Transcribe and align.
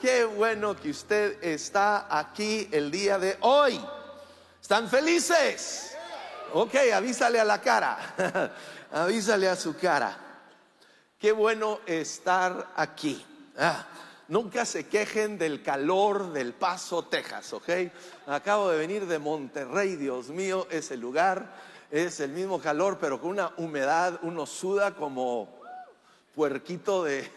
qué 0.00 0.24
bueno 0.24 0.76
que 0.76 0.90
usted 0.90 1.42
está 1.42 2.06
aquí 2.16 2.68
el 2.72 2.90
día 2.90 3.18
de 3.18 3.36
hoy. 3.40 3.80
¿Están 4.60 4.88
felices? 4.88 5.96
Ok, 6.52 6.74
avísale 6.94 7.40
a 7.40 7.44
la 7.44 7.60
cara. 7.60 8.52
avísale 8.92 9.48
a 9.48 9.56
su 9.56 9.76
cara. 9.76 10.16
Qué 11.18 11.32
bueno 11.32 11.80
estar 11.86 12.72
aquí. 12.76 13.24
Ah, 13.58 13.86
nunca 14.28 14.64
se 14.64 14.86
quejen 14.86 15.36
del 15.36 15.62
calor 15.62 16.32
del 16.32 16.52
Paso, 16.52 17.04
Texas, 17.04 17.52
¿ok? 17.52 17.68
Acabo 18.26 18.70
de 18.70 18.78
venir 18.78 19.06
de 19.06 19.18
Monterrey, 19.18 19.96
Dios 19.96 20.28
mío, 20.28 20.66
ese 20.70 20.96
lugar 20.96 21.54
es 21.90 22.20
el 22.20 22.30
mismo 22.30 22.60
calor, 22.60 22.98
pero 23.00 23.20
con 23.20 23.30
una 23.30 23.52
humedad, 23.56 24.20
uno 24.22 24.46
suda 24.46 24.94
como 24.94 25.57
puerquito 26.38 27.02
de 27.02 27.28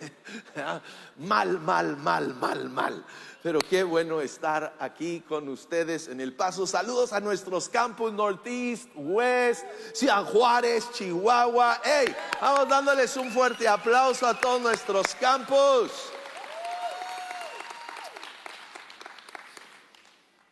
mal, 1.18 1.60
mal, 1.60 1.98
mal, 1.98 2.36
mal, 2.36 2.70
mal. 2.70 3.04
Pero 3.42 3.58
qué 3.58 3.82
bueno 3.82 4.22
estar 4.22 4.76
aquí 4.78 5.22
con 5.22 5.50
ustedes 5.50 6.08
en 6.08 6.22
El 6.22 6.36
Paso. 6.36 6.68
Saludos 6.68 7.12
a 7.12 7.20
nuestros 7.20 7.68
campos 7.68 8.14
Northeast, 8.14 8.90
West, 8.94 9.66
Ciudad 9.96 10.24
Juárez, 10.26 10.92
Chihuahua. 10.92 11.82
¡Hey! 11.84 12.16
Vamos 12.40 12.70
dándoles 12.70 13.18
un 13.18 13.32
fuerte 13.32 13.68
aplauso 13.68 14.28
a 14.28 14.40
todos 14.40 14.62
nuestros 14.62 15.16
campos. 15.16 15.92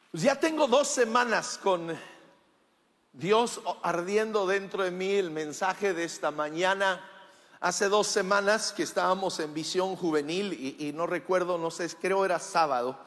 Pues 0.09 0.23
ya 0.23 0.39
tengo 0.39 0.65
dos 0.65 0.87
semanas 0.87 1.59
con 1.61 1.95
Dios 3.13 3.61
ardiendo 3.83 4.47
dentro 4.47 4.81
de 4.81 4.89
mí 4.89 5.11
el 5.11 5.29
mensaje 5.29 5.93
de 5.93 6.03
esta 6.03 6.31
mañana. 6.31 6.99
Hace 7.61 7.89
dos 7.89 8.07
semanas 8.07 8.71
que 8.71 8.83
estábamos 8.83 9.39
en 9.39 9.53
visión 9.53 9.95
juvenil 9.95 10.53
y, 10.79 10.93
no 10.93 11.07
recuerdo, 11.07 11.57
no 11.57 11.71
sé, 11.71 11.89
creo 11.99 12.23
era 12.23 12.39
sábado. 12.39 12.97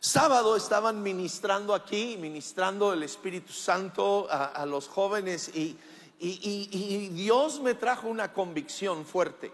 Sábado 0.00 0.56
estaban 0.56 1.02
ministrando 1.02 1.74
aquí, 1.74 2.16
ministrando 2.20 2.92
el 2.92 3.02
Espíritu 3.02 3.52
Santo 3.52 4.26
a, 4.30 4.64
los 4.66 4.88
jóvenes 4.88 5.48
y, 5.54 5.76
y 6.18 7.08
Dios 7.08 7.60
me 7.60 7.74
trajo 7.74 8.08
una 8.08 8.32
convicción 8.32 9.04
fuerte 9.04 9.52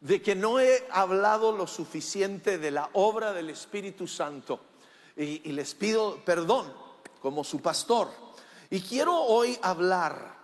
de 0.00 0.22
que 0.22 0.34
no 0.34 0.60
he 0.60 0.86
hablado 0.90 1.52
lo 1.52 1.66
suficiente 1.66 2.58
de 2.58 2.70
la 2.70 2.90
obra 2.92 3.32
del 3.32 3.50
Espíritu 3.50 4.06
Santo 4.06 4.60
y, 5.16 5.52
les 5.52 5.74
pido 5.74 6.22
perdón 6.24 6.72
como 7.20 7.42
su 7.42 7.60
pastor. 7.60 8.10
Y 8.70 8.80
quiero 8.80 9.16
hoy 9.16 9.58
hablar 9.62 10.36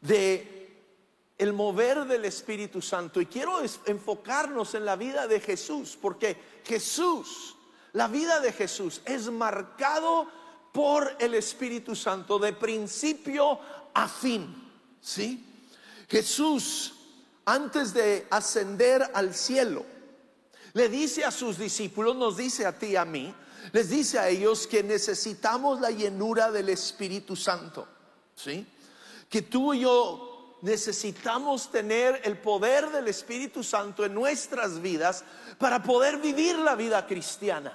de 0.00 0.59
el 1.40 1.54
mover 1.54 2.04
del 2.04 2.26
Espíritu 2.26 2.82
Santo. 2.82 3.18
Y 3.18 3.24
quiero 3.24 3.62
enfocarnos 3.86 4.74
en 4.74 4.84
la 4.84 4.94
vida 4.94 5.26
de 5.26 5.40
Jesús, 5.40 5.96
porque 5.98 6.36
Jesús, 6.66 7.56
la 7.94 8.08
vida 8.08 8.40
de 8.40 8.52
Jesús 8.52 9.00
es 9.06 9.30
marcado 9.30 10.28
por 10.70 11.16
el 11.18 11.32
Espíritu 11.32 11.96
Santo 11.96 12.38
de 12.38 12.52
principio 12.52 13.58
a 13.94 14.06
fin. 14.06 14.70
¿Sí? 15.00 15.42
Jesús, 16.10 16.92
antes 17.46 17.94
de 17.94 18.26
ascender 18.30 19.10
al 19.14 19.34
cielo, 19.34 19.86
le 20.74 20.90
dice 20.90 21.24
a 21.24 21.30
sus 21.30 21.56
discípulos, 21.56 22.16
nos 22.16 22.36
dice 22.36 22.66
a 22.66 22.78
ti 22.78 22.88
y 22.88 22.96
a 22.96 23.06
mí, 23.06 23.34
les 23.72 23.88
dice 23.88 24.18
a 24.18 24.28
ellos 24.28 24.66
que 24.66 24.82
necesitamos 24.82 25.80
la 25.80 25.90
llenura 25.90 26.50
del 26.50 26.68
Espíritu 26.68 27.34
Santo. 27.34 27.88
¿Sí? 28.36 28.66
Que 29.30 29.40
tú 29.40 29.72
y 29.72 29.80
yo 29.80 30.29
necesitamos 30.62 31.70
tener 31.70 32.20
el 32.24 32.38
poder 32.38 32.90
del 32.90 33.08
Espíritu 33.08 33.62
Santo 33.62 34.04
en 34.04 34.14
nuestras 34.14 34.80
vidas 34.80 35.24
para 35.58 35.82
poder 35.82 36.18
vivir 36.18 36.58
la 36.58 36.74
vida 36.74 37.06
cristiana, 37.06 37.72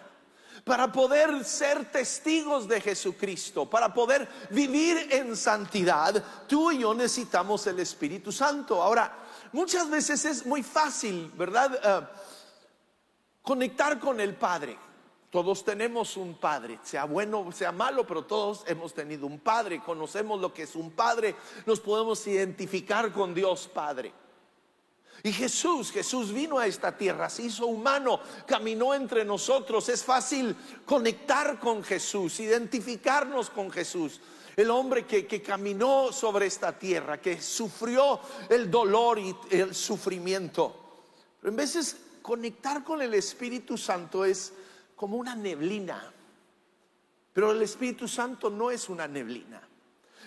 para 0.64 0.92
poder 0.92 1.44
ser 1.44 1.92
testigos 1.92 2.68
de 2.68 2.82
Jesucristo, 2.82 3.70
para 3.70 3.94
poder 3.94 4.28
vivir 4.50 5.08
en 5.12 5.36
santidad. 5.36 6.24
Tú 6.48 6.72
y 6.72 6.80
yo 6.80 6.94
necesitamos 6.94 7.66
el 7.68 7.80
Espíritu 7.80 8.32
Santo. 8.32 8.82
Ahora, 8.82 9.12
muchas 9.52 9.90
veces 9.90 10.26
es 10.26 10.46
muy 10.46 10.64
fácil, 10.64 11.32
¿verdad? 11.36 11.80
Eh, 11.84 12.08
conectar 13.42 14.00
con 14.00 14.20
el 14.20 14.36
Padre. 14.36 14.85
Todos 15.36 15.66
tenemos 15.66 16.16
un 16.16 16.36
padre, 16.36 16.80
sea 16.82 17.04
bueno, 17.04 17.52
sea 17.52 17.74
malo, 17.74 18.08
pero 18.08 18.24
todos 18.24 18.64
hemos 18.68 18.94
tenido 18.94 19.28
un 19.28 19.40
padre, 19.40 19.82
conocemos 19.84 20.40
lo 20.40 20.54
que 20.54 20.64
es 20.64 20.78
un 20.78 20.92
padre, 20.92 21.36
nos 21.66 21.82
podemos 21.82 22.26
identificar 22.26 23.12
con 23.12 23.34
Dios 23.34 23.68
Padre. 23.68 24.14
Y 25.24 25.34
Jesús, 25.34 25.92
Jesús 25.92 26.32
vino 26.32 26.58
a 26.58 26.68
esta 26.68 26.96
tierra, 26.96 27.30
se 27.30 27.42
hizo 27.44 27.68
humano, 27.68 28.22
caminó 28.48 28.94
entre 28.94 29.26
nosotros. 29.26 29.90
Es 29.90 30.06
fácil 30.06 30.56
conectar 30.86 31.60
con 31.60 31.84
Jesús, 31.84 32.40
identificarnos 32.40 33.50
con 33.50 33.70
Jesús. 33.70 34.22
El 34.56 34.72
hombre 34.72 35.06
que, 35.06 35.28
que 35.28 35.42
caminó 35.42 36.14
sobre 36.14 36.46
esta 36.46 36.80
tierra, 36.80 37.20
que 37.20 37.42
sufrió 37.42 38.22
el 38.48 38.72
dolor 38.72 39.20
y 39.20 39.36
el 39.52 39.76
sufrimiento. 39.76 41.04
Pero 41.42 41.52
en 41.52 41.58
veces 41.58 41.98
conectar 42.22 42.86
con 42.86 43.02
el 43.02 43.14
Espíritu 43.14 43.78
Santo 43.78 44.24
es 44.24 44.54
como 44.96 45.18
una 45.18 45.36
neblina. 45.36 46.12
Pero 47.34 47.52
el 47.52 47.62
Espíritu 47.62 48.08
Santo 48.08 48.50
no 48.50 48.72
es 48.72 48.90
una 48.90 49.08
neblina. 49.08 49.62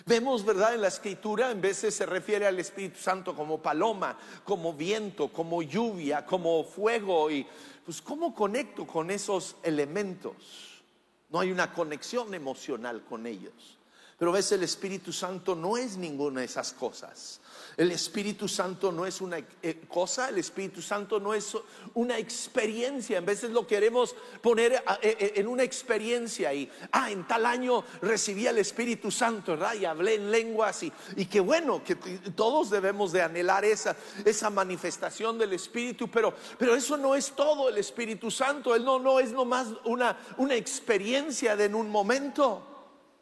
Vemos, 0.05 0.45
¿verdad? 0.45 0.75
En 0.75 0.81
la 0.81 0.87
escritura 0.87 1.51
en 1.51 1.59
veces 1.59 1.93
se 1.93 2.05
refiere 2.05 2.47
al 2.47 2.59
Espíritu 2.59 2.99
Santo 2.99 3.35
como 3.35 3.61
paloma, 3.61 4.17
como 4.43 4.73
viento, 4.73 5.27
como 5.29 5.61
lluvia, 5.61 6.25
como 6.25 6.63
fuego. 6.63 7.29
Y 7.29 7.45
pues, 7.85 8.01
¿cómo 8.01 8.33
conecto 8.33 8.87
con 8.87 9.11
esos 9.11 9.57
elementos? 9.63 10.83
No 11.29 11.39
hay 11.39 11.51
una 11.51 11.73
conexión 11.73 12.33
emocional 12.33 13.03
con 13.03 13.27
ellos. 13.27 13.77
Pero 14.19 14.33
ves, 14.33 14.51
el 14.51 14.63
Espíritu 14.63 15.13
Santo 15.13 15.55
no 15.55 15.77
es 15.77 15.95
ninguna 15.95 16.41
de 16.41 16.45
esas 16.45 16.73
cosas. 16.73 17.39
El 17.77 17.93
Espíritu 17.93 18.49
Santo 18.49 18.91
no 18.91 19.05
es 19.05 19.21
una 19.21 19.37
eh, 19.37 19.85
cosa, 19.87 20.27
el 20.27 20.37
Espíritu 20.37 20.81
Santo 20.81 21.17
no 21.21 21.33
es 21.33 21.55
una 21.93 22.17
experiencia. 22.17 23.19
En 23.19 23.25
veces 23.25 23.51
lo 23.51 23.65
queremos 23.65 24.13
poner 24.41 24.73
eh, 24.73 24.81
eh, 25.01 25.33
en 25.35 25.47
una 25.47 25.63
experiencia 25.63 26.53
y, 26.53 26.69
ah, 26.91 27.09
en 27.09 27.25
tal 27.25 27.45
año 27.45 27.85
recibí 28.01 28.45
el 28.45 28.57
Espíritu 28.57 29.09
Santo, 29.09 29.53
¿verdad? 29.53 29.75
Y 29.75 29.85
hablé 29.85 30.15
en 30.15 30.29
lenguas 30.29 30.83
y, 30.83 30.91
y 31.15 31.25
qué 31.27 31.39
bueno, 31.39 31.81
que 31.81 31.95
todos 31.95 32.69
debemos 32.69 33.13
de 33.13 33.21
anhelar 33.21 33.63
esa, 33.63 33.95
esa 34.25 34.49
manifestación 34.49 35.37
del 35.37 35.53
Espíritu, 35.53 36.09
pero, 36.09 36.33
pero 36.57 36.75
eso 36.75 36.97
no 36.97 37.15
es 37.15 37.31
todo 37.31 37.69
el 37.69 37.77
Espíritu 37.77 38.29
Santo, 38.29 38.75
Él 38.75 38.83
no, 38.83 38.99
no 38.99 39.21
es 39.21 39.31
nomás 39.31 39.67
una, 39.85 40.17
una 40.35 40.55
experiencia 40.55 41.55
de 41.55 41.69
en 41.69 41.75
un 41.75 41.89
momento. 41.89 42.68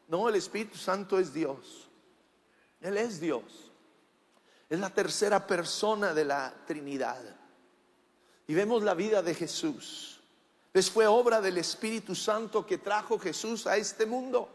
No, 0.07 0.29
el 0.29 0.35
Espíritu 0.35 0.77
Santo 0.77 1.19
es 1.19 1.33
Dios. 1.33 1.87
Él 2.81 2.97
es 2.97 3.19
Dios. 3.19 3.43
Es 4.69 4.79
la 4.79 4.89
tercera 4.89 5.45
persona 5.45 6.13
de 6.13 6.25
la 6.25 6.53
Trinidad. 6.65 7.21
Y 8.47 8.53
vemos 8.53 8.83
la 8.83 8.93
vida 8.93 9.21
de 9.21 9.35
Jesús. 9.35 10.21
Pues 10.71 10.89
fue 10.89 11.07
obra 11.07 11.41
del 11.41 11.57
Espíritu 11.57 12.15
Santo 12.15 12.65
que 12.65 12.77
trajo 12.77 13.19
Jesús 13.19 13.67
a 13.67 13.77
este 13.77 14.05
mundo. 14.05 14.49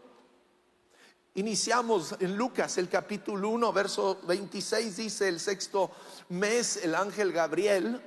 Iniciamos 1.35 2.15
en 2.21 2.37
Lucas 2.37 2.77
el 2.79 2.89
capítulo 2.89 3.49
1, 3.51 3.73
verso 3.73 4.21
26, 4.27 4.97
dice 4.97 5.29
el 5.29 5.41
sexto 5.41 5.91
mes, 6.29 6.77
el 6.85 6.95
ángel 6.95 7.33
Gabriel, 7.33 8.01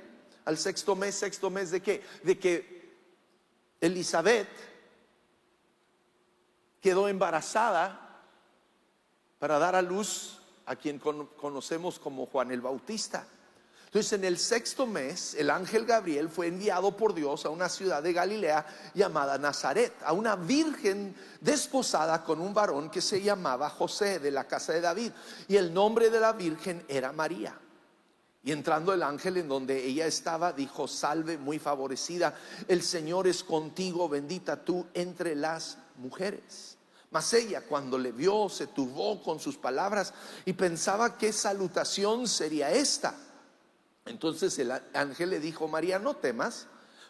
al 0.44 0.56
sexto 0.58 0.94
mes, 0.94 1.16
sexto 1.16 1.50
mes 1.50 1.72
de 1.72 1.82
qué? 1.82 2.04
De 2.22 2.38
que 2.38 2.94
Elizabeth 3.80 4.48
quedó 6.86 7.08
embarazada 7.08 7.98
para 9.40 9.58
dar 9.58 9.74
a 9.74 9.82
luz 9.82 10.38
a 10.66 10.76
quien 10.76 11.00
conocemos 11.00 11.98
como 11.98 12.26
Juan 12.26 12.52
el 12.52 12.60
Bautista. 12.60 13.26
Entonces, 13.86 14.12
en 14.12 14.24
el 14.24 14.38
sexto 14.38 14.86
mes, 14.86 15.34
el 15.34 15.50
ángel 15.50 15.84
Gabriel 15.84 16.28
fue 16.28 16.46
enviado 16.46 16.96
por 16.96 17.12
Dios 17.12 17.44
a 17.44 17.50
una 17.50 17.68
ciudad 17.68 18.04
de 18.04 18.12
Galilea 18.12 18.64
llamada 18.94 19.36
Nazaret, 19.36 19.94
a 20.04 20.12
una 20.12 20.36
virgen 20.36 21.12
desposada 21.40 22.22
con 22.22 22.40
un 22.40 22.54
varón 22.54 22.88
que 22.88 23.00
se 23.00 23.20
llamaba 23.20 23.68
José 23.68 24.20
de 24.20 24.30
la 24.30 24.46
casa 24.46 24.72
de 24.72 24.80
David, 24.80 25.10
y 25.48 25.56
el 25.56 25.74
nombre 25.74 26.08
de 26.08 26.20
la 26.20 26.34
virgen 26.34 26.84
era 26.86 27.10
María. 27.10 27.58
Y 28.44 28.52
entrando 28.52 28.92
el 28.92 29.02
ángel 29.02 29.38
en 29.38 29.48
donde 29.48 29.84
ella 29.84 30.06
estaba, 30.06 30.52
dijo, 30.52 30.86
salve 30.86 31.36
muy 31.36 31.58
favorecida, 31.58 32.32
el 32.68 32.80
Señor 32.84 33.26
es 33.26 33.42
contigo, 33.42 34.08
bendita 34.08 34.64
tú 34.64 34.86
entre 34.94 35.34
las 35.34 35.78
mujeres. 35.96 36.75
Mas 37.10 37.32
ella 37.34 37.62
cuando 37.62 37.98
le 37.98 38.12
vio 38.12 38.48
se 38.48 38.66
turbó 38.68 39.22
con 39.22 39.38
sus 39.38 39.56
palabras 39.56 40.12
y 40.44 40.52
pensaba 40.52 41.16
qué 41.16 41.32
salutación 41.32 42.26
sería 42.28 42.70
esta. 42.70 43.14
Entonces 44.04 44.58
el 44.58 44.72
ángel 44.94 45.30
le 45.30 45.40
dijo, 45.40 45.68
María, 45.68 45.98
no 45.98 46.16
temas, 46.16 46.66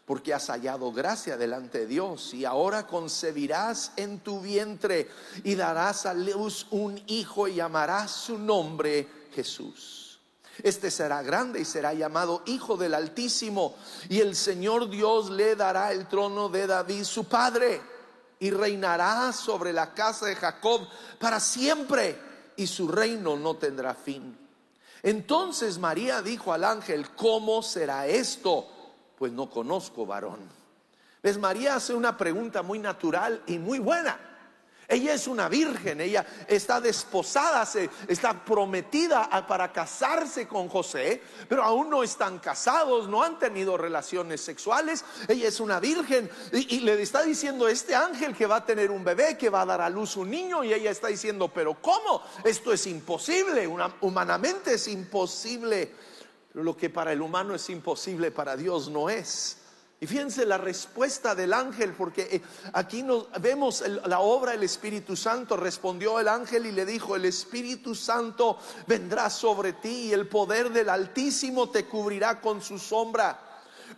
porque 0.06 0.32
has 0.32 0.46
hallado 0.46 0.92
gracia 0.92 1.36
delante 1.36 1.80
de 1.80 1.86
Dios 1.86 2.32
y 2.32 2.44
ahora 2.44 2.86
concebirás 2.86 3.92
en 3.96 4.20
tu 4.20 4.40
vientre 4.40 5.10
y 5.42 5.56
darás 5.56 6.06
a 6.06 6.14
luz 6.14 6.66
un 6.70 7.02
hijo 7.06 7.48
y 7.48 7.56
llamarás 7.56 8.12
su 8.12 8.38
nombre 8.38 9.08
Jesús. 9.34 10.20
Este 10.62 10.90
será 10.90 11.22
grande 11.22 11.60
y 11.60 11.64
será 11.64 11.92
llamado 11.92 12.42
Hijo 12.46 12.76
del 12.78 12.94
Altísimo, 12.94 13.76
y 14.08 14.20
el 14.20 14.34
Señor 14.34 14.88
Dios 14.88 15.28
le 15.28 15.54
dará 15.54 15.92
el 15.92 16.08
trono 16.08 16.48
de 16.48 16.66
David, 16.66 17.04
su 17.04 17.24
padre, 17.24 17.82
y 18.38 18.50
reinará 18.50 19.32
sobre 19.32 19.72
la 19.72 19.94
casa 19.94 20.26
de 20.26 20.36
Jacob 20.36 20.86
para 21.18 21.40
siempre, 21.40 22.18
y 22.56 22.66
su 22.66 22.88
reino 22.88 23.36
no 23.36 23.56
tendrá 23.56 23.94
fin. 23.94 24.36
Entonces 25.02 25.78
María 25.78 26.22
dijo 26.22 26.52
al 26.52 26.64
ángel, 26.64 27.10
¿cómo 27.10 27.62
será 27.62 28.06
esto? 28.06 28.66
Pues 29.16 29.32
no 29.32 29.48
conozco 29.48 30.06
varón. 30.06 30.40
¿Ves? 31.22 31.38
María 31.38 31.76
hace 31.76 31.94
una 31.94 32.16
pregunta 32.16 32.62
muy 32.62 32.78
natural 32.78 33.42
y 33.46 33.58
muy 33.58 33.78
buena. 33.78 34.18
Ella 34.88 35.14
es 35.14 35.26
una 35.26 35.48
virgen, 35.48 36.00
ella 36.00 36.24
está 36.46 36.80
desposada, 36.80 37.68
está 38.06 38.44
prometida 38.44 39.28
para 39.46 39.72
casarse 39.72 40.46
con 40.46 40.68
José, 40.68 41.20
pero 41.48 41.64
aún 41.64 41.90
no 41.90 42.04
están 42.04 42.38
casados, 42.38 43.08
no 43.08 43.22
han 43.22 43.38
tenido 43.38 43.76
relaciones 43.76 44.40
sexuales. 44.40 45.04
Ella 45.26 45.48
es 45.48 45.58
una 45.58 45.80
virgen 45.80 46.30
y, 46.52 46.80
le 46.80 47.02
está 47.02 47.22
diciendo 47.22 47.66
este 47.66 47.96
ángel 47.96 48.36
que 48.36 48.46
va 48.46 48.56
a 48.56 48.64
tener 48.64 48.92
un 48.92 49.02
bebé, 49.02 49.36
que 49.36 49.50
va 49.50 49.62
a 49.62 49.66
dar 49.66 49.80
a 49.80 49.90
luz 49.90 50.16
un 50.16 50.30
niño, 50.30 50.62
y 50.62 50.72
ella 50.72 50.92
está 50.92 51.08
diciendo, 51.08 51.50
pero 51.52 51.74
¿cómo? 51.80 52.22
Esto 52.44 52.72
es 52.72 52.86
imposible, 52.86 53.66
humanamente 54.00 54.74
es 54.74 54.86
imposible. 54.86 55.90
Lo 56.54 56.76
que 56.76 56.90
para 56.90 57.12
el 57.12 57.20
humano 57.20 57.54
es 57.54 57.68
imposible, 57.70 58.30
para 58.30 58.56
Dios 58.56 58.88
no 58.88 59.10
es. 59.10 59.58
Y 59.98 60.06
fíjense 60.06 60.44
la 60.44 60.58
respuesta 60.58 61.34
del 61.34 61.54
ángel, 61.54 61.94
porque 61.94 62.28
eh, 62.30 62.42
aquí 62.74 63.02
nos, 63.02 63.30
vemos 63.40 63.82
la 64.04 64.20
obra 64.20 64.52
del 64.52 64.64
Espíritu 64.64 65.16
Santo. 65.16 65.56
Respondió 65.56 66.20
el 66.20 66.28
ángel 66.28 66.66
y 66.66 66.72
le 66.72 66.84
dijo, 66.84 67.16
el 67.16 67.24
Espíritu 67.24 67.94
Santo 67.94 68.58
vendrá 68.86 69.30
sobre 69.30 69.72
ti 69.72 70.08
y 70.08 70.12
el 70.12 70.28
poder 70.28 70.70
del 70.70 70.90
Altísimo 70.90 71.70
te 71.70 71.86
cubrirá 71.86 72.42
con 72.42 72.60
su 72.60 72.78
sombra. 72.78 73.40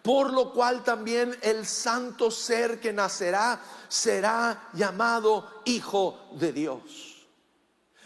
Por 0.00 0.32
lo 0.32 0.52
cual 0.52 0.84
también 0.84 1.36
el 1.42 1.66
santo 1.66 2.30
ser 2.30 2.78
que 2.78 2.92
nacerá 2.92 3.60
será 3.88 4.68
llamado 4.74 5.62
Hijo 5.64 6.28
de 6.38 6.52
Dios. 6.52 7.26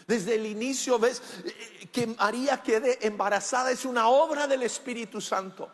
Desde 0.07 0.37
el 0.37 0.47
inicio 0.47 0.99
ves 0.99 1.21
eh, 1.45 1.89
que 1.93 2.07
María 2.07 2.63
quede 2.63 3.07
embarazada, 3.07 3.71
es 3.71 3.85
una 3.85 4.09
obra 4.09 4.47
del 4.47 4.63
Espíritu 4.63 5.21
Santo. 5.21 5.69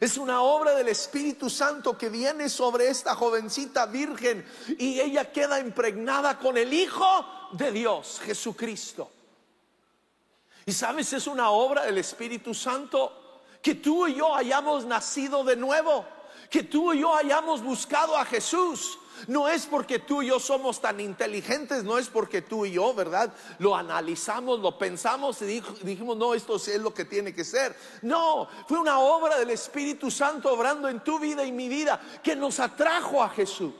Es 0.00 0.16
una 0.16 0.42
obra 0.42 0.74
del 0.74 0.88
Espíritu 0.88 1.50
Santo 1.50 1.98
que 1.98 2.08
viene 2.08 2.48
sobre 2.48 2.88
esta 2.88 3.14
jovencita 3.14 3.86
virgen 3.86 4.46
y 4.78 5.00
ella 5.00 5.32
queda 5.32 5.58
impregnada 5.58 6.38
con 6.38 6.56
el 6.56 6.72
Hijo 6.72 7.48
de 7.52 7.72
Dios, 7.72 8.20
Jesucristo. 8.24 9.10
Y 10.66 10.72
sabes, 10.72 11.12
es 11.12 11.26
una 11.26 11.50
obra 11.50 11.86
del 11.86 11.98
Espíritu 11.98 12.54
Santo 12.54 13.40
que 13.62 13.74
tú 13.76 14.06
y 14.06 14.14
yo 14.14 14.34
hayamos 14.34 14.84
nacido 14.84 15.42
de 15.42 15.56
nuevo, 15.56 16.06
que 16.50 16.62
tú 16.62 16.92
y 16.92 17.00
yo 17.00 17.14
hayamos 17.14 17.62
buscado 17.62 18.16
a 18.16 18.24
Jesús, 18.24 18.98
no 19.26 19.48
es 19.48 19.66
porque 19.66 19.98
tú 19.98 20.22
y 20.22 20.28
yo 20.28 20.38
somos 20.38 20.80
tan 20.80 21.00
inteligentes, 21.00 21.84
no 21.84 21.98
es 21.98 22.08
porque 22.08 22.42
tú 22.42 22.64
y 22.64 22.72
yo, 22.72 22.94
¿verdad? 22.94 23.32
Lo 23.58 23.74
analizamos, 23.74 24.60
lo 24.60 24.78
pensamos 24.78 25.42
y 25.42 25.60
dijimos, 25.82 26.16
no, 26.16 26.34
esto 26.34 26.56
es 26.56 26.80
lo 26.80 26.94
que 26.94 27.04
tiene 27.04 27.34
que 27.34 27.44
ser. 27.44 27.76
No, 28.02 28.48
fue 28.66 28.78
una 28.78 29.00
obra 29.00 29.38
del 29.38 29.50
Espíritu 29.50 30.10
Santo 30.10 30.52
obrando 30.52 30.88
en 30.88 31.00
tu 31.00 31.18
vida 31.18 31.44
y 31.44 31.52
mi 31.52 31.68
vida 31.68 32.00
que 32.22 32.36
nos 32.36 32.60
atrajo 32.60 33.22
a 33.22 33.28
Jesús. 33.30 33.74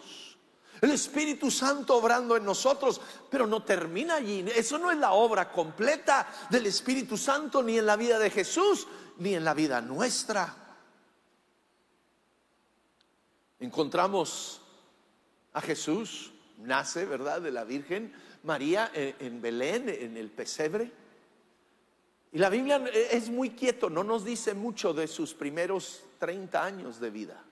El 0.81 0.93
Espíritu 0.93 1.50
Santo 1.50 1.96
obrando 1.96 2.37
en 2.37 2.44
nosotros, 2.44 3.00
pero 3.31 3.46
no 3.46 3.62
termina 3.62 4.17
allí. 4.17 4.44
Eso 4.55 4.79
no 4.79 4.91
es 4.91 4.99
la 4.99 5.12
obra 5.12 5.50
completa 5.50 6.29
del 6.50 6.67
Espíritu 6.67 7.17
Santo 7.17 7.62
ni 7.62 7.79
en 7.79 7.87
la 7.87 7.96
vida 7.96 8.19
de 8.19 8.31
Jesús, 8.31 8.87
ni 9.19 9.34
en 9.34 9.44
la 9.44 9.55
vida 9.55 9.81
nuestra. 9.81 10.55
Encontramos 13.58 14.61
a 15.58 15.60
Jesús, 15.60 16.31
nace, 16.58 17.05
¿verdad?, 17.05 17.43
de 17.43 17.50
la 17.50 17.64
Virgen 17.64 18.12
María 18.44 18.93
en 18.94 19.43
Belén, 19.43 19.88
en 19.88 20.16
el 20.16 20.31
pesebre. 20.31 20.93
Y 22.31 22.38
la 22.38 22.49
Biblia 22.49 22.84
es 23.10 23.28
muy 23.28 23.50
quieto, 23.50 23.90
no 23.90 24.05
nos 24.05 24.25
dice 24.25 24.55
mucho 24.55 24.94
de 24.94 25.08
sus 25.08 25.34
primeros 25.34 26.05
30 26.20 26.64
años 26.64 27.00
de 27.00 27.10
vida. 27.10 27.43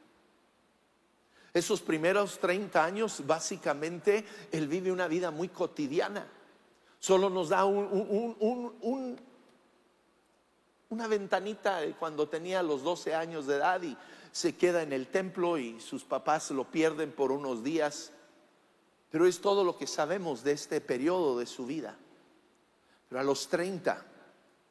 Esos 1.52 1.80
primeros 1.80 2.38
30 2.38 2.84
años, 2.84 3.26
básicamente, 3.26 4.24
él 4.52 4.68
vive 4.68 4.92
una 4.92 5.08
vida 5.08 5.32
muy 5.32 5.48
cotidiana. 5.48 6.28
Solo 7.00 7.28
nos 7.28 7.48
da 7.48 7.64
un, 7.64 9.16
una 10.90 11.08
ventanita 11.08 11.80
cuando 11.98 12.28
tenía 12.28 12.62
los 12.62 12.84
12 12.84 13.16
años 13.16 13.46
de 13.46 13.56
edad 13.56 13.82
y 13.82 13.96
se 14.36 14.54
queda 14.54 14.82
en 14.82 14.92
el 14.92 15.06
templo 15.06 15.56
y 15.56 15.80
sus 15.80 16.04
papás 16.04 16.50
lo 16.50 16.70
pierden 16.70 17.10
por 17.10 17.32
unos 17.32 17.64
días. 17.64 18.12
Pero 19.10 19.26
es 19.26 19.40
todo 19.40 19.64
lo 19.64 19.78
que 19.78 19.86
sabemos 19.86 20.44
de 20.44 20.52
este 20.52 20.82
periodo 20.82 21.38
de 21.38 21.46
su 21.46 21.64
vida. 21.64 21.96
Pero 23.08 23.18
a 23.18 23.24
los 23.24 23.48
30 23.48 24.04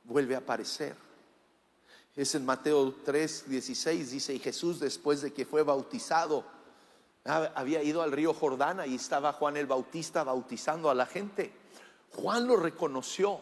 vuelve 0.04 0.36
a 0.36 0.38
aparecer. 0.38 0.96
Es 2.16 2.36
en 2.36 2.46
Mateo 2.46 2.94
3, 3.04 3.50
16, 3.50 4.12
dice, 4.12 4.36
y 4.36 4.40
Jesús 4.40 4.80
después 4.80 5.24
de 5.24 5.34
que 5.34 5.48
fue 5.48 5.64
bautizado, 5.64 6.46
había 7.24 7.82
ido 7.82 8.04
al 8.04 8.12
río 8.12 8.36
Jordán 8.36 8.82
y 8.88 8.94
estaba 8.94 9.34
Juan 9.34 9.58
el 9.58 9.66
Bautista 9.66 10.24
bautizando 10.24 10.92
a 10.92 10.94
la 10.94 11.08
gente. 11.08 11.52
Juan 12.12 12.46
lo 12.46 12.56
reconoció 12.56 13.42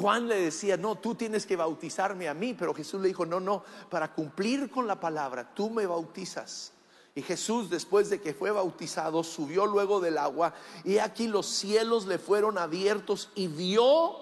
Juan 0.00 0.28
le 0.28 0.40
decía, 0.40 0.78
no, 0.78 0.96
tú 0.96 1.14
tienes 1.14 1.44
que 1.44 1.56
bautizarme 1.56 2.26
a 2.26 2.32
mí, 2.32 2.54
pero 2.54 2.72
Jesús 2.72 3.02
le 3.02 3.08
dijo, 3.08 3.26
no, 3.26 3.38
no, 3.38 3.62
para 3.90 4.14
cumplir 4.14 4.70
con 4.70 4.86
la 4.86 4.98
palabra, 4.98 5.52
tú 5.54 5.68
me 5.68 5.84
bautizas. 5.84 6.72
Y 7.14 7.20
Jesús, 7.20 7.68
después 7.68 8.08
de 8.08 8.18
que 8.18 8.32
fue 8.32 8.50
bautizado, 8.50 9.22
subió 9.22 9.66
luego 9.66 10.00
del 10.00 10.16
agua 10.16 10.54
y 10.84 10.96
aquí 10.96 11.28
los 11.28 11.46
cielos 11.46 12.06
le 12.06 12.18
fueron 12.18 12.56
abiertos 12.56 13.28
y 13.34 13.48
vio 13.48 14.16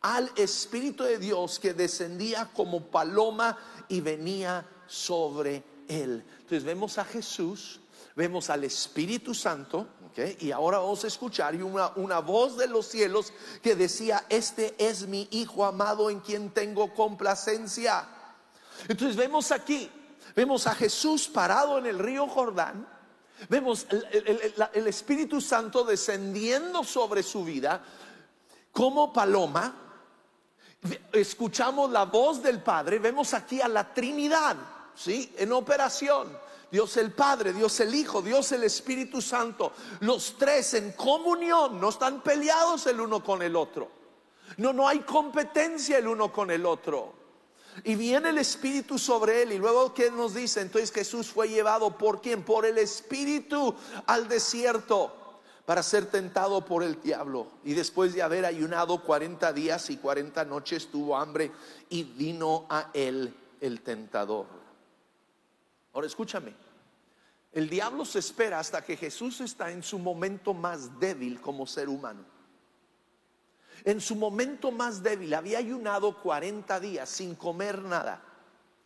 al 0.00 0.30
Espíritu 0.36 1.04
de 1.04 1.18
Dios 1.18 1.58
que 1.58 1.74
descendía 1.74 2.50
como 2.54 2.86
paloma 2.86 3.58
y 3.86 4.00
venía 4.00 4.66
sobre 4.86 5.62
él. 5.88 6.24
Entonces 6.38 6.64
vemos 6.64 6.96
a 6.96 7.04
Jesús, 7.04 7.82
vemos 8.16 8.48
al 8.48 8.64
Espíritu 8.64 9.34
Santo, 9.34 9.88
y 10.16 10.50
ahora 10.50 10.78
vamos 10.78 11.04
a 11.04 11.06
escuchar 11.06 11.54
una, 11.62 12.18
voz 12.18 12.56
de 12.56 12.66
los 12.66 12.86
cielos 12.86 13.32
que 13.62 13.74
decía, 13.74 14.24
este 14.28 14.74
es 14.78 15.06
mi 15.06 15.28
Hijo 15.30 15.64
amado 15.64 16.10
en 16.10 16.20
quien 16.20 16.50
tengo 16.50 16.92
complacencia. 16.94 18.06
Entonces 18.88 19.16
vemos 19.16 19.52
aquí, 19.52 19.90
vemos 20.34 20.66
a 20.66 20.74
Jesús 20.74 21.28
parado 21.28 21.78
en 21.78 21.86
el 21.86 21.98
río 21.98 22.26
Jordán, 22.26 22.86
vemos 23.48 23.86
el, 23.90 24.86
Espíritu 24.86 25.40
Santo 25.40 25.84
descendiendo 25.84 26.84
sobre 26.84 27.22
su 27.22 27.44
vida 27.44 27.82
como 28.72 29.12
paloma, 29.12 29.74
escuchamos 31.12 31.90
la 31.90 32.04
voz 32.04 32.42
del 32.42 32.62
Padre, 32.62 32.98
vemos 32.98 33.34
aquí 33.34 33.60
a 33.60 33.68
la 33.68 33.92
Trinidad, 33.92 34.56
¿sí? 34.94 35.32
En 35.36 35.52
operación. 35.52 36.49
Dios 36.70 36.96
el 36.96 37.12
Padre, 37.12 37.52
Dios 37.52 37.78
el 37.80 37.94
Hijo, 37.94 38.22
Dios 38.22 38.52
el 38.52 38.62
Espíritu 38.64 39.20
Santo, 39.20 39.72
los 40.00 40.36
tres 40.38 40.74
en 40.74 40.92
comunión, 40.92 41.80
no 41.80 41.88
están 41.88 42.22
peleados 42.22 42.86
el 42.86 43.00
uno 43.00 43.22
con 43.22 43.42
el 43.42 43.56
otro. 43.56 43.88
No, 44.56 44.72
no 44.72 44.88
hay 44.88 45.00
competencia 45.00 45.98
el 45.98 46.06
uno 46.06 46.32
con 46.32 46.50
el 46.50 46.66
otro. 46.66 47.14
Y 47.84 47.94
viene 47.94 48.30
el 48.30 48.38
Espíritu 48.38 48.98
sobre 48.98 49.42
él. 49.42 49.52
Y 49.52 49.58
luego, 49.58 49.94
¿qué 49.94 50.10
nos 50.10 50.34
dice? 50.34 50.60
Entonces 50.60 50.92
Jesús 50.92 51.28
fue 51.28 51.48
llevado 51.48 51.96
por 51.96 52.20
quién? 52.20 52.42
Por 52.42 52.66
el 52.66 52.78
Espíritu 52.78 53.74
al 54.06 54.28
desierto 54.28 55.16
para 55.64 55.84
ser 55.84 56.06
tentado 56.06 56.64
por 56.64 56.82
el 56.82 57.00
diablo. 57.00 57.46
Y 57.64 57.74
después 57.74 58.12
de 58.12 58.22
haber 58.22 58.44
ayunado 58.44 59.04
40 59.04 59.52
días 59.52 59.88
y 59.90 59.98
40 59.98 60.44
noches, 60.44 60.88
tuvo 60.90 61.16
hambre 61.16 61.52
y 61.88 62.02
vino 62.02 62.66
a 62.68 62.90
él 62.92 63.32
el 63.60 63.80
tentador. 63.82 64.59
Ahora 65.92 66.06
escúchame, 66.06 66.54
el 67.52 67.68
diablo 67.68 68.04
se 68.04 68.20
espera 68.20 68.58
hasta 68.58 68.84
que 68.84 68.96
Jesús 68.96 69.40
está 69.40 69.70
en 69.70 69.82
su 69.82 69.98
momento 69.98 70.54
más 70.54 70.98
débil 71.00 71.40
como 71.40 71.66
ser 71.66 71.88
humano. 71.88 72.24
En 73.84 74.00
su 74.00 74.14
momento 74.14 74.70
más 74.70 75.02
débil 75.02 75.34
había 75.34 75.58
ayunado 75.58 76.20
40 76.22 76.78
días 76.80 77.08
sin 77.08 77.34
comer 77.34 77.82
nada. 77.82 78.22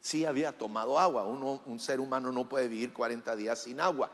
Sí 0.01 0.25
había 0.25 0.57
tomado 0.57 0.99
agua. 0.99 1.25
un 1.25 1.81
ser 1.81 2.01
humano 2.01 2.31
no 2.31 2.49
puede 2.49 2.69
vivir 2.69 2.93
40 2.93 3.37
días 3.37 3.63
sin 3.63 3.81
agua. 3.81 4.11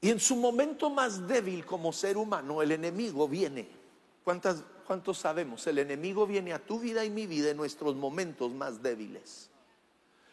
Y 0.00 0.10
en 0.10 0.18
su 0.18 0.34
momento 0.36 0.88
más 0.88 1.28
débil 1.28 1.66
como 1.66 1.92
ser 1.92 2.16
humano, 2.16 2.62
el 2.62 2.72
enemigo 2.72 3.28
viene. 3.28 3.68
¿Cuántas, 4.24 4.64
¿Cuántos 4.86 5.18
sabemos? 5.18 5.66
El 5.66 5.78
enemigo 5.78 6.26
viene 6.26 6.52
a 6.54 6.64
tu 6.64 6.80
vida 6.80 7.04
y 7.04 7.10
mi 7.10 7.26
vida 7.26 7.50
en 7.50 7.56
nuestros 7.58 7.94
momentos 7.94 8.50
más 8.52 8.82
débiles. 8.82 9.49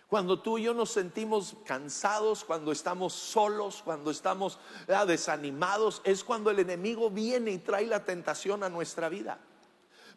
Cuando 0.07 0.39
tú 0.39 0.57
y 0.57 0.63
yo 0.63 0.73
nos 0.73 0.91
sentimos 0.91 1.55
cansados, 1.65 2.45
cuando 2.45 2.71
estamos 2.71 3.13
solos, 3.13 3.81
cuando 3.83 4.09
estamos 4.09 4.57
desanimados, 5.05 6.01
es 6.05 6.23
cuando 6.23 6.49
el 6.49 6.59
enemigo 6.59 7.09
viene 7.09 7.51
y 7.51 7.57
trae 7.57 7.85
la 7.85 8.05
tentación 8.05 8.63
a 8.63 8.69
nuestra 8.69 9.09
vida. 9.09 9.37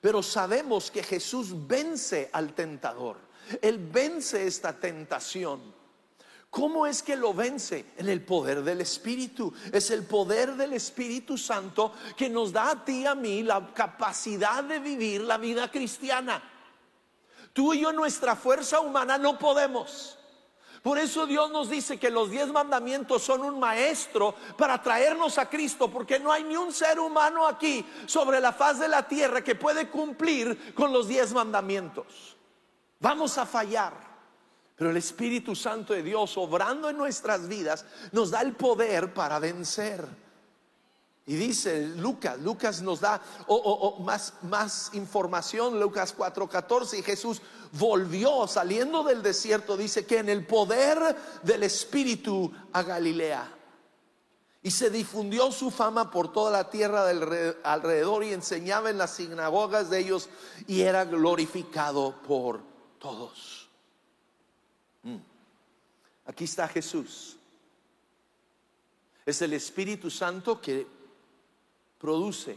Pero 0.01 0.23
sabemos 0.23 0.93
que 0.93 1.03
Jesús 1.03 1.67
vence 1.67 2.31
al 2.33 2.55
tentador. 2.55 3.17
Él 3.61 3.79
vence 3.79 4.47
esta 4.47 4.73
tentación. 4.79 5.61
¿Cómo 6.51 6.87
es 6.87 7.03
que 7.03 7.17
lo 7.17 7.35
vence? 7.35 7.87
En 7.97 8.09
el 8.09 8.25
poder 8.25 8.63
del 8.63 8.81
Espíritu. 8.81 9.53
Es 9.73 9.91
el 9.91 10.05
poder 10.05 10.55
del 10.55 10.73
Espíritu 10.73 11.37
Santo 11.37 11.93
que 12.17 12.29
nos 12.29 12.53
da 12.53 12.71
a 12.71 12.85
ti 12.85 13.03
y 13.03 13.07
a 13.07 13.17
mí 13.17 13.43
la 13.43 13.73
capacidad 13.75 14.63
de 14.63 14.79
vivir 14.79 15.23
la 15.23 15.37
vida 15.37 15.71
cristiana. 15.71 16.43
Tú 17.53 17.75
y 17.75 17.81
yo, 17.81 17.93
nuestra 17.93 18.37
fuerza 18.37 18.81
humana, 18.81 19.19
no 19.19 19.39
podemos. 19.39 20.17
Por 20.83 20.99
eso 20.99 21.27
Dios 21.27 21.51
nos 21.51 21.69
dice 21.69 21.99
que 21.99 22.11
los 22.11 22.31
diez 22.31 22.49
mandamientos 22.49 23.23
son 23.23 23.43
un 23.43 23.59
maestro 23.59 24.35
para 24.57 24.81
traernos 24.83 25.37
a 25.37 25.49
Cristo, 25.49 25.91
porque 25.91 26.19
no 26.19 26.33
hay 26.33 26.45
ni 26.45 26.57
un 26.57 26.73
ser 26.73 26.99
humano 26.99 27.47
aquí 27.47 27.85
sobre 28.07 28.41
la 28.41 28.53
faz 28.53 28.79
de 28.79 28.89
la 28.89 29.07
tierra 29.07 29.45
que 29.45 29.55
puede 29.55 29.89
cumplir 29.89 30.73
con 30.75 30.91
los 30.93 31.07
diez 31.07 31.35
mandamientos. 31.35 32.37
Vamos 32.99 33.37
a 33.37 33.45
fallar. 33.45 34.11
Pero 34.75 34.91
el 34.91 34.97
Espíritu 34.97 35.55
Santo 35.55 35.93
de 35.93 36.03
Dios, 36.03 36.39
obrando 36.39 36.89
en 36.89 36.97
nuestras 36.97 37.47
vidas, 37.47 37.85
nos 38.13 38.31
da 38.31 38.41
el 38.41 38.55
poder 38.55 39.13
para 39.13 39.39
vencer. 39.39 40.09
Y 41.31 41.37
dice 41.37 41.87
Lucas, 41.87 42.41
Lucas 42.41 42.83
nos 42.83 42.99
da 42.99 43.23
más, 44.01 44.35
más 44.43 44.91
información, 44.95 45.79
Lucas 45.79 46.13
4:14, 46.13 46.99
y 46.99 47.03
Jesús 47.05 47.41
volvió 47.71 48.49
saliendo 48.49 49.05
del 49.05 49.23
desierto, 49.23 49.77
dice 49.77 50.05
que 50.05 50.19
en 50.19 50.29
el 50.29 50.45
poder 50.45 51.15
del 51.45 51.63
Espíritu 51.63 52.51
a 52.73 52.83
Galilea. 52.83 53.49
Y 54.65 54.73
se 54.73 54.91
difundió 54.91 55.53
su 55.53 55.71
fama 55.71 56.11
por 56.11 56.33
toda 56.33 56.51
la 56.51 56.69
tierra 56.69 57.05
del 57.05 57.57
alrededor 57.63 58.25
y 58.25 58.33
enseñaba 58.33 58.91
en 58.91 58.99
las 58.99 59.15
sinagogas 59.15 59.89
de 59.89 60.01
ellos 60.01 60.29
y 60.67 60.81
era 60.81 61.05
glorificado 61.05 62.21
por 62.27 62.61
todos. 62.99 63.69
Mm. 65.05 65.19
Aquí 66.27 66.43
está 66.43 66.67
Jesús. 66.67 67.37
Es 69.25 69.41
el 69.43 69.53
Espíritu 69.53 70.11
Santo 70.11 70.61
que 70.61 70.99
produce 72.01 72.57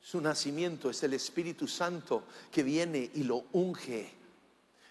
su 0.00 0.20
nacimiento. 0.20 0.90
Es 0.90 1.02
el 1.02 1.14
Espíritu 1.14 1.66
Santo 1.66 2.24
que 2.52 2.62
viene 2.62 3.10
y 3.14 3.24
lo 3.24 3.44
unge. 3.52 4.12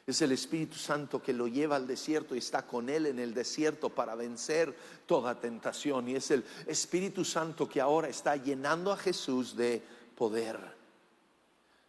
Es 0.05 0.21
el 0.21 0.33
Espíritu 0.33 0.75
Santo 0.75 1.21
que 1.21 1.31
lo 1.31 1.47
lleva 1.47 1.77
al 1.77 1.87
desierto 1.87 2.35
y 2.35 2.39
está 2.39 2.67
con 2.67 2.89
él 2.89 3.05
en 3.05 3.19
el 3.19 3.33
desierto 3.33 3.89
para 3.89 4.15
vencer 4.15 4.75
toda 5.05 5.39
tentación. 5.39 6.09
Y 6.09 6.15
es 6.15 6.31
el 6.31 6.43
Espíritu 6.67 7.23
Santo 7.23 7.69
que 7.69 7.79
ahora 7.79 8.09
está 8.09 8.35
llenando 8.35 8.91
a 8.91 8.97
Jesús 8.97 9.55
de 9.55 9.81
poder. 10.17 10.59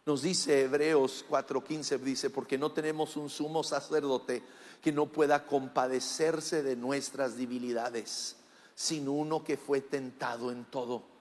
Nos 0.05 0.21
dice 0.21 0.61
Hebreos 0.61 1.25
4:15, 1.27 1.99
dice, 1.99 2.29
porque 2.29 2.59
no 2.59 2.71
tenemos 2.71 3.17
un 3.17 3.29
sumo 3.29 3.63
sacerdote 3.63 4.43
que 4.79 4.91
no 4.91 5.07
pueda 5.07 5.47
compadecerse 5.47 6.61
de 6.61 6.75
nuestras 6.75 7.35
debilidades, 7.35 8.35
sino 8.75 9.13
uno 9.13 9.43
que 9.43 9.57
fue 9.57 9.81
tentado 9.81 10.51
en 10.51 10.65
todo. 10.65 11.14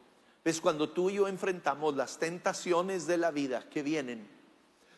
¿Ves? 0.44 0.60
Cuando 0.60 0.90
tú 0.90 1.08
y 1.08 1.14
yo 1.14 1.26
enfrentamos 1.26 1.96
las 1.96 2.18
tentaciones 2.18 3.06
de 3.06 3.16
la 3.16 3.30
vida 3.30 3.68
que 3.70 3.82
vienen, 3.82 4.28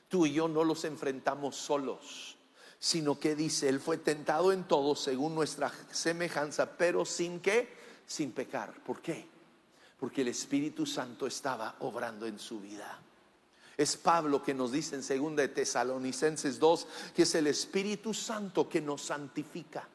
tú 0.09 0.26
y 0.26 0.33
yo 0.33 0.49
no 0.49 0.65
los 0.65 0.85
enfrentamos 0.85 1.55
solos, 1.55 2.37
sino 2.81 3.19
que 3.19 3.37
dice, 3.37 3.69
Él 3.69 3.81
fue 3.81 3.99
tentado 3.99 4.53
en 4.53 4.65
todo 4.65 4.97
según 4.97 5.35
nuestra 5.35 5.73
semejanza, 5.93 6.76
pero 6.76 7.05
sin 7.05 7.41
qué, 7.41 7.73
sin 8.07 8.33
pecar. 8.33 8.75
¿Por 8.83 9.00
qué? 9.00 9.29
Porque 9.99 10.23
el 10.23 10.29
Espíritu 10.29 10.85
Santo 10.85 11.26
estaba 11.26 11.76
obrando 11.81 12.26
en 12.26 12.38
su 12.38 12.61
vida. 12.61 13.00
Es 13.76 13.97
Pablo 13.97 14.43
que 14.43 14.55
nos 14.55 14.73
dice 14.73 14.97
en 14.97 15.23
2 15.23 15.37
de 15.37 15.49
Tesalonicenses 15.49 16.59
2 16.59 16.88
que 17.15 17.23
es 17.23 17.35
el 17.35 17.47
Espíritu 17.47 18.15
Santo 18.15 18.69
que 18.69 18.81
nos 18.81 19.03
santifica. 19.03 19.87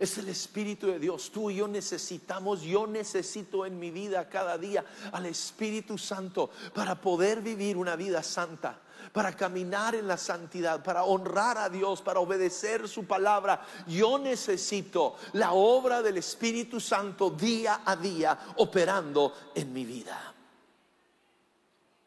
Es 0.00 0.16
el 0.16 0.30
Espíritu 0.30 0.86
de 0.86 0.98
Dios. 0.98 1.30
Tú 1.30 1.50
y 1.50 1.56
yo 1.56 1.68
necesitamos, 1.68 2.62
yo 2.62 2.86
necesito 2.86 3.66
en 3.66 3.78
mi 3.78 3.90
vida 3.90 4.30
cada 4.30 4.56
día 4.56 4.82
al 5.12 5.26
Espíritu 5.26 5.98
Santo 5.98 6.48
para 6.72 6.98
poder 6.98 7.42
vivir 7.42 7.76
una 7.76 7.96
vida 7.96 8.22
santa, 8.22 8.80
para 9.12 9.36
caminar 9.36 9.94
en 9.94 10.08
la 10.08 10.16
santidad, 10.16 10.82
para 10.82 11.04
honrar 11.04 11.58
a 11.58 11.68
Dios, 11.68 12.00
para 12.00 12.18
obedecer 12.18 12.88
su 12.88 13.04
palabra. 13.04 13.62
Yo 13.86 14.18
necesito 14.18 15.16
la 15.34 15.52
obra 15.52 16.00
del 16.00 16.16
Espíritu 16.16 16.80
Santo 16.80 17.28
día 17.28 17.82
a 17.84 17.94
día 17.94 18.38
operando 18.56 19.34
en 19.54 19.70
mi 19.70 19.84
vida. 19.84 20.32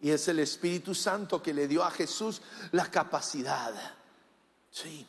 Y 0.02 0.10
es 0.10 0.28
el 0.30 0.40
Espíritu 0.40 0.96
Santo 0.96 1.44
que 1.44 1.54
le 1.54 1.68
dio 1.68 1.84
a 1.84 1.92
Jesús 1.92 2.42
la 2.72 2.90
capacidad. 2.90 3.72
Sí. 4.72 5.06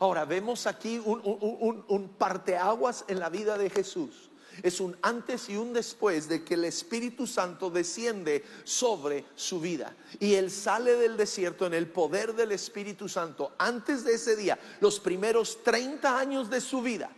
Ahora 0.00 0.24
vemos 0.24 0.66
aquí 0.66 1.00
un, 1.04 2.14
parteaguas 2.18 3.04
en 3.08 3.18
la 3.20 3.28
vida 3.28 3.56
de 3.56 3.70
Jesús. 3.70 4.30
Es 4.62 4.80
un 4.80 4.96
antes 5.02 5.48
y 5.48 5.56
un 5.56 5.72
después 5.72 6.28
de 6.28 6.44
que 6.44 6.54
el 6.54 6.64
Espíritu 6.64 7.26
Santo 7.26 7.70
desciende 7.70 8.44
sobre 8.62 9.24
su 9.34 9.60
vida. 9.60 9.96
Y 10.20 10.34
él 10.34 10.50
sale 10.50 10.94
del 10.96 11.16
desierto 11.16 11.66
en 11.66 11.74
el 11.74 11.88
poder 11.88 12.34
del 12.34 12.52
Espíritu 12.52 13.08
Santo. 13.08 13.52
Antes 13.58 14.04
de 14.04 14.14
ese 14.14 14.36
día, 14.36 14.58
los 14.80 15.00
primeros 15.00 15.62
30 15.64 16.18
años 16.18 16.48
de 16.50 16.60
su 16.60 16.82
vida, 16.82 17.10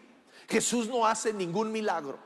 Jesús 0.48 0.88
no 0.88 1.06
hace 1.06 1.32
ningún 1.32 1.70
milagro. 1.72 2.18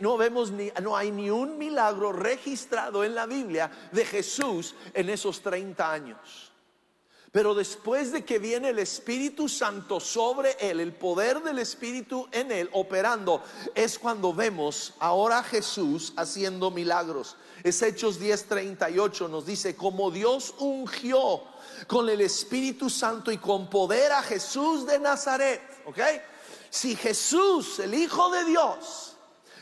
No 0.00 0.16
vemos 0.16 0.50
ni, 0.50 0.72
no 0.82 0.96
hay 0.96 1.12
ni 1.12 1.30
un 1.30 1.56
milagro 1.56 2.12
registrado 2.12 3.04
en 3.04 3.14
la 3.14 3.26
Biblia 3.26 3.70
de 3.92 4.04
Jesús 4.04 4.74
en 4.92 5.08
esos 5.08 5.40
30 5.40 5.92
años. 5.92 6.52
Pero 7.38 7.54
después 7.54 8.10
de 8.10 8.24
que 8.24 8.40
viene 8.40 8.70
el 8.70 8.80
Espíritu 8.80 9.48
Santo 9.48 10.00
sobre 10.00 10.56
él, 10.58 10.80
el 10.80 10.92
poder 10.92 11.40
del 11.40 11.60
Espíritu 11.60 12.26
en 12.32 12.50
él 12.50 12.68
operando, 12.72 13.44
es 13.76 13.96
cuando 13.96 14.34
vemos 14.34 14.94
ahora 14.98 15.38
a 15.38 15.42
Jesús 15.44 16.12
haciendo 16.16 16.72
milagros. 16.72 17.36
Es 17.62 17.80
Hechos 17.80 18.20
10:38 18.20 19.30
nos 19.30 19.46
dice, 19.46 19.76
como 19.76 20.10
Dios 20.10 20.52
ungió 20.58 21.44
con 21.86 22.08
el 22.08 22.22
Espíritu 22.22 22.90
Santo 22.90 23.30
y 23.30 23.38
con 23.38 23.70
poder 23.70 24.10
a 24.10 24.22
Jesús 24.24 24.84
de 24.84 24.98
Nazaret, 24.98 25.62
¿ok? 25.86 26.00
Si 26.70 26.96
Jesús, 26.96 27.78
el 27.78 27.94
Hijo 27.94 28.32
de 28.32 28.46
Dios, 28.46 29.14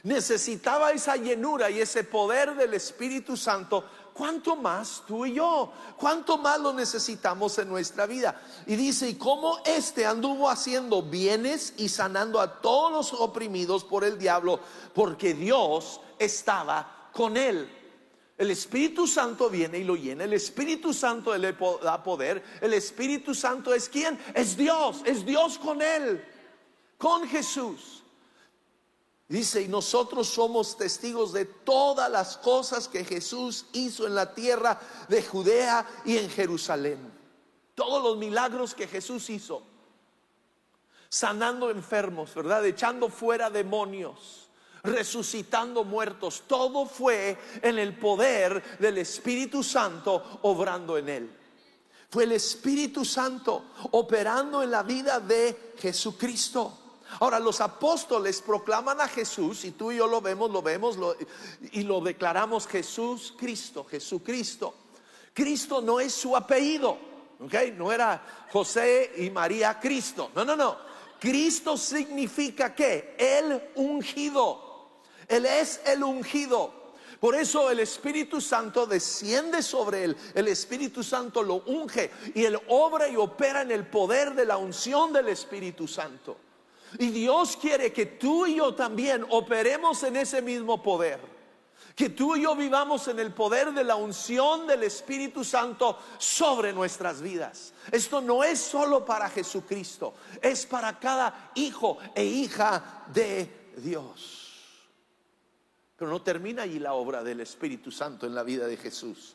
necesitaba 0.02 0.92
esa 0.92 1.16
llenura 1.16 1.68
y 1.68 1.82
ese 1.82 2.04
poder 2.04 2.54
del 2.54 2.72
Espíritu 2.72 3.36
Santo, 3.36 3.84
¿cuánto 4.16 4.56
más 4.56 5.02
tú 5.06 5.26
y 5.26 5.34
yo? 5.34 5.72
¿Cuánto 5.96 6.38
más 6.38 6.58
lo 6.58 6.72
necesitamos 6.72 7.58
en 7.58 7.68
nuestra 7.68 8.06
vida? 8.06 8.40
Y 8.66 8.76
dice, 8.76 9.08
¿y 9.10 9.14
cómo 9.14 9.58
este 9.64 10.06
anduvo 10.06 10.48
haciendo 10.48 11.02
bienes 11.02 11.74
y 11.76 11.88
sanando 11.88 12.40
a 12.40 12.60
todos 12.60 12.90
los 12.92 13.20
oprimidos 13.20 13.84
por 13.84 14.04
el 14.04 14.18
diablo? 14.18 14.60
Porque 14.94 15.34
Dios 15.34 16.00
estaba 16.18 17.10
con 17.12 17.36
él. 17.36 17.70
El 18.38 18.50
Espíritu 18.50 19.06
Santo 19.06 19.48
viene 19.48 19.78
y 19.78 19.84
lo 19.84 19.96
llena. 19.96 20.24
El 20.24 20.32
Espíritu 20.32 20.92
Santo 20.92 21.36
le 21.36 21.52
da 21.82 22.02
poder. 22.02 22.42
El 22.60 22.74
Espíritu 22.74 23.34
Santo 23.34 23.72
es 23.72 23.88
quien? 23.88 24.18
Es 24.34 24.56
Dios. 24.56 25.02
Es 25.04 25.24
Dios 25.24 25.58
con 25.58 25.80
él. 25.80 26.24
Con 26.98 27.26
Jesús. 27.26 28.02
Dice, 29.28 29.62
y 29.62 29.68
nosotros 29.68 30.28
somos 30.28 30.76
testigos 30.76 31.32
de 31.32 31.46
todas 31.46 32.10
las 32.10 32.36
cosas 32.36 32.86
que 32.86 33.04
Jesús 33.04 33.66
hizo 33.72 34.06
en 34.06 34.14
la 34.14 34.32
tierra 34.32 34.78
de 35.08 35.20
Judea 35.20 35.84
y 36.04 36.16
en 36.16 36.30
Jerusalén. 36.30 37.12
Todos 37.74 38.02
los 38.02 38.16
milagros 38.18 38.74
que 38.74 38.86
Jesús 38.86 39.28
hizo. 39.30 39.62
Sanando 41.08 41.70
enfermos, 41.70 42.34
¿verdad? 42.34 42.64
Echando 42.64 43.08
fuera 43.08 43.50
demonios, 43.50 44.48
resucitando 44.84 45.82
muertos. 45.82 46.44
Todo 46.46 46.86
fue 46.86 47.36
en 47.62 47.80
el 47.80 47.98
poder 47.98 48.78
del 48.78 48.98
Espíritu 48.98 49.64
Santo 49.64 50.38
obrando 50.42 50.96
en 50.98 51.08
él. 51.08 51.36
Fue 52.08 52.24
el 52.24 52.32
Espíritu 52.32 53.04
Santo 53.04 53.64
operando 53.90 54.62
en 54.62 54.70
la 54.70 54.84
vida 54.84 55.18
de 55.18 55.74
Jesucristo. 55.78 56.85
Ahora 57.20 57.38
los 57.38 57.60
apóstoles 57.60 58.42
proclaman 58.42 59.00
a 59.00 59.08
Jesús 59.08 59.64
y 59.64 59.72
tú 59.72 59.92
y 59.92 59.96
yo 59.96 60.06
lo 60.06 60.20
vemos, 60.20 60.50
lo 60.50 60.62
vemos 60.62 60.98
y 61.72 61.82
lo 61.82 62.00
declaramos 62.00 62.66
Jesús 62.66 63.34
Cristo, 63.36 63.84
Jesucristo. 63.84 64.74
Cristo 65.32 65.80
no 65.80 66.00
es 66.00 66.12
su 66.12 66.36
apellido, 66.36 66.98
¿ok? 67.40 67.54
No 67.76 67.92
era 67.92 68.46
José 68.50 69.12
y 69.18 69.30
María 69.30 69.78
Cristo, 69.78 70.30
no, 70.34 70.44
no, 70.44 70.56
no. 70.56 70.78
Cristo 71.18 71.76
significa 71.76 72.74
que 72.74 73.16
el 73.18 73.70
ungido, 73.76 75.00
Él 75.28 75.46
es 75.46 75.80
el 75.86 76.02
ungido. 76.02 76.86
Por 77.20 77.34
eso 77.34 77.70
el 77.70 77.80
Espíritu 77.80 78.40
Santo 78.40 78.86
desciende 78.86 79.62
sobre 79.62 80.04
él, 80.04 80.16
el 80.34 80.48
Espíritu 80.48 81.02
Santo 81.02 81.42
lo 81.42 81.56
unge 81.66 82.10
y 82.34 82.44
él 82.44 82.60
obra 82.68 83.08
y 83.08 83.16
opera 83.16 83.62
en 83.62 83.70
el 83.70 83.86
poder 83.86 84.34
de 84.34 84.44
la 84.44 84.58
unción 84.58 85.14
del 85.14 85.28
Espíritu 85.28 85.88
Santo. 85.88 86.36
Y 86.98 87.08
Dios 87.08 87.56
quiere 87.56 87.92
que 87.92 88.06
tú 88.06 88.46
y 88.46 88.56
yo 88.56 88.74
también 88.74 89.24
operemos 89.30 90.02
en 90.02 90.16
ese 90.16 90.40
mismo 90.42 90.82
poder. 90.82 91.20
Que 91.94 92.10
tú 92.10 92.36
y 92.36 92.42
yo 92.42 92.54
vivamos 92.54 93.08
en 93.08 93.18
el 93.18 93.32
poder 93.32 93.72
de 93.72 93.82
la 93.82 93.96
unción 93.96 94.66
del 94.66 94.82
Espíritu 94.82 95.42
Santo 95.42 95.98
sobre 96.18 96.72
nuestras 96.72 97.22
vidas. 97.22 97.72
Esto 97.90 98.20
no 98.20 98.44
es 98.44 98.60
solo 98.60 99.04
para 99.04 99.30
Jesucristo, 99.30 100.14
es 100.42 100.66
para 100.66 100.98
cada 100.98 101.52
hijo 101.54 101.96
e 102.14 102.24
hija 102.24 103.04
de 103.14 103.70
Dios. 103.78 104.42
Pero 105.96 106.10
no 106.10 106.20
termina 106.20 106.64
allí 106.64 106.78
la 106.78 106.92
obra 106.92 107.24
del 107.24 107.40
Espíritu 107.40 107.90
Santo 107.90 108.26
en 108.26 108.34
la 108.34 108.42
vida 108.42 108.66
de 108.66 108.76
Jesús. 108.76 109.34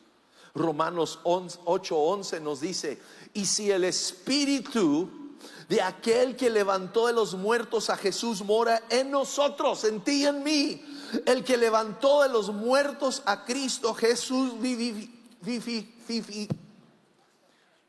Romanos 0.54 1.18
8:11 1.24 2.40
nos 2.40 2.60
dice, 2.60 3.00
y 3.34 3.44
si 3.44 3.70
el 3.70 3.84
Espíritu 3.84 5.21
de 5.68 5.80
aquel 5.80 6.36
que 6.36 6.50
levantó 6.50 7.06
de 7.06 7.12
los 7.12 7.34
muertos 7.34 7.90
a 7.90 7.96
Jesús 7.96 8.42
mora 8.42 8.82
en 8.90 9.10
nosotros, 9.10 9.84
en 9.84 10.00
ti 10.00 10.22
y 10.22 10.26
en 10.26 10.42
mí, 10.42 10.84
el 11.26 11.44
que 11.44 11.56
levantó 11.56 12.22
de 12.22 12.28
los 12.28 12.52
muertos 12.52 13.22
a 13.26 13.44
Cristo 13.44 13.94
Jesús 13.94 14.52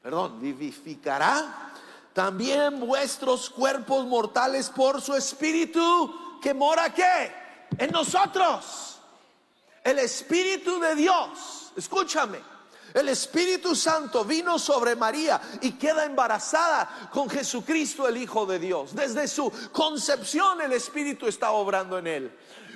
perdón, 0.02 0.42
vivificará 0.42 1.72
también 2.14 2.80
vuestros 2.80 3.50
cuerpos 3.50 4.06
mortales 4.06 4.70
por 4.70 5.02
su 5.02 5.16
Espíritu 5.16 6.40
que 6.42 6.54
mora 6.54 6.94
qué? 6.94 7.34
En 7.78 7.92
nosotros. 7.92 9.00
El 9.84 10.00
Espíritu 10.00 10.80
de 10.80 10.96
Dios, 10.96 11.72
escúchame, 11.76 12.40
el 12.94 13.10
Espíritu 13.10 13.76
Santo 13.76 14.24
vino 14.24 14.60
sobre 14.60 14.96
María 14.96 15.42
y 15.62 15.72
queda 15.72 16.06
embarazada 16.06 17.10
con 17.12 17.30
Jesucristo 17.30 18.08
el 18.08 18.18
Hijo 18.18 18.46
de 18.46 18.60
Dios. 18.60 18.96
Desde 18.96 19.28
su 19.28 19.52
concepción 19.72 20.62
el 20.62 20.74
Espíritu 20.74 21.28
está 21.28 21.52
obrando 21.52 21.98
en 21.98 22.08
él 22.08 22.32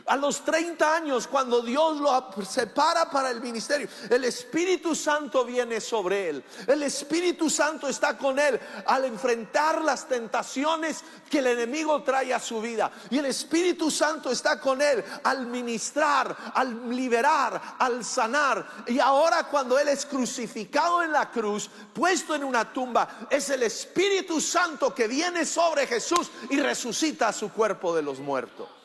a 0.07 0.15
los 0.15 0.43
30 0.43 0.95
años, 0.95 1.27
cuando 1.27 1.61
Dios 1.61 1.97
lo 1.97 2.33
separa 2.43 3.09
para 3.09 3.29
el 3.29 3.41
ministerio, 3.41 3.87
el 4.09 4.23
Espíritu 4.23 4.95
Santo 4.95 5.43
viene 5.43 5.81
sobre 5.81 6.29
él. 6.29 6.43
El 6.65 6.83
Espíritu 6.83 7.49
Santo 7.49 7.87
está 7.87 8.17
con 8.17 8.39
él 8.39 8.59
al 8.85 9.05
enfrentar 9.05 9.81
las 9.81 10.07
tentaciones 10.07 11.03
que 11.29 11.39
el 11.39 11.47
enemigo 11.47 12.01
trae 12.03 12.33
a 12.33 12.39
su 12.39 12.61
vida. 12.61 12.89
Y 13.09 13.17
el 13.17 13.25
Espíritu 13.25 13.91
Santo 13.91 14.31
está 14.31 14.59
con 14.59 14.81
él 14.81 15.03
al 15.23 15.45
ministrar, 15.47 16.35
al 16.53 16.89
liberar, 16.95 17.75
al 17.77 18.03
sanar. 18.05 18.85
Y 18.87 18.99
ahora 18.99 19.43
cuando 19.43 19.77
él 19.77 19.89
es 19.89 20.05
crucificado 20.05 21.03
en 21.03 21.11
la 21.11 21.29
cruz, 21.29 21.69
puesto 21.93 22.33
en 22.33 22.43
una 22.43 22.71
tumba, 22.71 23.27
es 23.29 23.49
el 23.49 23.63
Espíritu 23.63 24.39
Santo 24.39 24.95
que 24.95 25.07
viene 25.07 25.45
sobre 25.45 25.85
Jesús 25.85 26.31
y 26.49 26.59
resucita 26.59 27.33
su 27.33 27.51
cuerpo 27.51 27.93
de 27.93 28.03
los 28.03 28.19
muertos. 28.19 28.76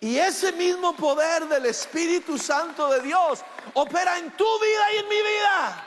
Y 0.00 0.16
ese 0.16 0.52
mismo 0.52 0.94
poder 0.94 1.46
del 1.48 1.66
Espíritu 1.66 2.38
Santo 2.38 2.88
de 2.88 3.00
Dios 3.00 3.40
opera 3.74 4.18
en 4.18 4.30
tu 4.36 4.44
vida 4.60 4.92
y 4.94 4.96
en 4.98 5.08
mi 5.08 5.16
vida. 5.16 5.84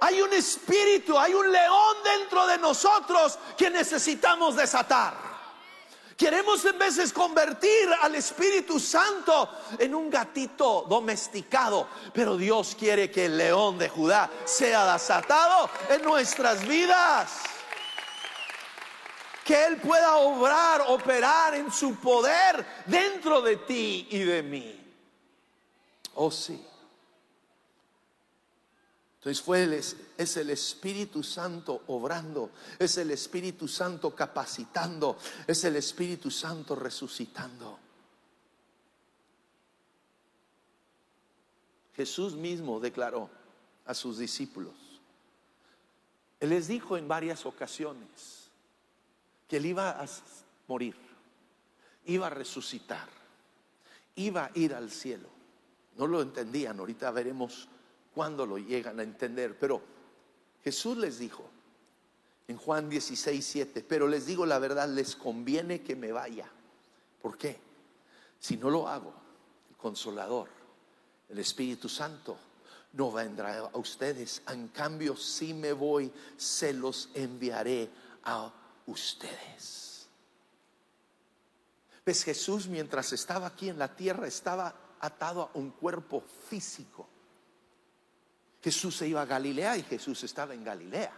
Hay 0.00 0.20
un 0.20 0.32
espíritu, 0.32 1.16
hay 1.16 1.34
un 1.34 1.50
león 1.50 1.96
dentro 2.04 2.46
de 2.46 2.58
nosotros 2.58 3.38
que 3.56 3.70
necesitamos 3.70 4.56
desatar. 4.56 5.14
Queremos 6.16 6.64
en 6.64 6.78
veces 6.78 7.12
convertir 7.12 7.90
al 8.00 8.14
Espíritu 8.14 8.80
Santo 8.80 9.50
en 9.78 9.94
un 9.94 10.08
gatito 10.10 10.86
domesticado, 10.88 11.88
pero 12.12 12.36
Dios 12.36 12.74
quiere 12.78 13.10
que 13.10 13.26
el 13.26 13.36
león 13.36 13.78
de 13.78 13.88
Judá 13.90 14.30
sea 14.44 14.94
desatado 14.94 15.68
en 15.90 16.02
nuestras 16.02 16.66
vidas 16.66 17.55
que 19.46 19.64
Él 19.64 19.80
pueda 19.80 20.16
obrar, 20.16 20.82
operar 20.88 21.54
en 21.54 21.70
su 21.70 21.94
poder 22.00 22.66
dentro 22.84 23.40
de 23.40 23.58
ti 23.58 24.08
y 24.10 24.18
de 24.18 24.42
mí. 24.42 24.84
Oh 26.14 26.32
sí. 26.32 26.60
Entonces 29.18 29.40
fue 29.40 29.62
el, 29.62 29.74
es 29.74 30.36
el 30.36 30.50
Espíritu 30.50 31.22
Santo 31.22 31.84
obrando, 31.86 32.50
es 32.76 32.98
el 32.98 33.12
Espíritu 33.12 33.68
Santo 33.68 34.12
capacitando, 34.16 35.16
es 35.46 35.62
el 35.62 35.76
Espíritu 35.76 36.28
Santo 36.28 36.74
resucitando. 36.74 37.78
Jesús 41.94 42.34
mismo 42.34 42.80
declaró 42.80 43.30
a 43.84 43.94
sus 43.94 44.18
discípulos, 44.18 44.74
Él 46.40 46.50
les 46.50 46.66
dijo 46.66 46.96
en 46.96 47.06
varias 47.06 47.46
ocasiones, 47.46 48.45
que 49.48 49.58
él 49.58 49.66
iba 49.66 49.90
a 49.90 50.06
morir, 50.68 50.96
iba 52.06 52.26
a 52.26 52.30
resucitar, 52.30 53.08
iba 54.16 54.46
a 54.46 54.50
ir 54.54 54.74
al 54.74 54.90
cielo. 54.90 55.28
No 55.96 56.06
lo 56.06 56.20
entendían, 56.20 56.78
ahorita 56.78 57.10
veremos 57.10 57.68
cuándo 58.14 58.44
lo 58.44 58.58
llegan 58.58 59.00
a 59.00 59.02
entender, 59.02 59.58
pero 59.58 59.80
Jesús 60.62 60.96
les 60.96 61.18
dijo 61.18 61.44
en 62.48 62.56
Juan 62.56 62.88
16, 62.88 63.44
7, 63.44 63.84
pero 63.88 64.06
les 64.06 64.26
digo 64.26 64.46
la 64.46 64.58
verdad, 64.58 64.88
les 64.88 65.16
conviene 65.16 65.82
que 65.82 65.96
me 65.96 66.12
vaya. 66.12 66.48
¿Por 67.20 67.36
qué? 67.36 67.58
Si 68.38 68.56
no 68.56 68.70
lo 68.70 68.88
hago, 68.88 69.12
el 69.70 69.76
consolador, 69.76 70.48
el 71.28 71.38
Espíritu 71.38 71.88
Santo, 71.88 72.38
no 72.92 73.12
vendrá 73.12 73.58
a 73.58 73.78
ustedes. 73.78 74.42
En 74.48 74.68
cambio, 74.68 75.16
si 75.16 75.54
me 75.54 75.72
voy, 75.72 76.12
se 76.36 76.72
los 76.72 77.10
enviaré 77.14 77.90
a 78.24 78.52
ustedes. 78.86 80.08
Pues 82.04 82.22
Jesús 82.22 82.68
mientras 82.68 83.12
estaba 83.12 83.48
aquí 83.48 83.68
en 83.68 83.78
la 83.78 83.94
tierra 83.94 84.26
estaba 84.26 84.74
atado 85.00 85.42
a 85.42 85.50
un 85.58 85.70
cuerpo 85.70 86.22
físico. 86.48 87.08
Jesús 88.62 88.96
se 88.96 89.08
iba 89.08 89.22
a 89.22 89.26
Galilea 89.26 89.76
y 89.76 89.82
Jesús 89.82 90.22
estaba 90.24 90.54
en 90.54 90.64
Galilea. 90.64 91.12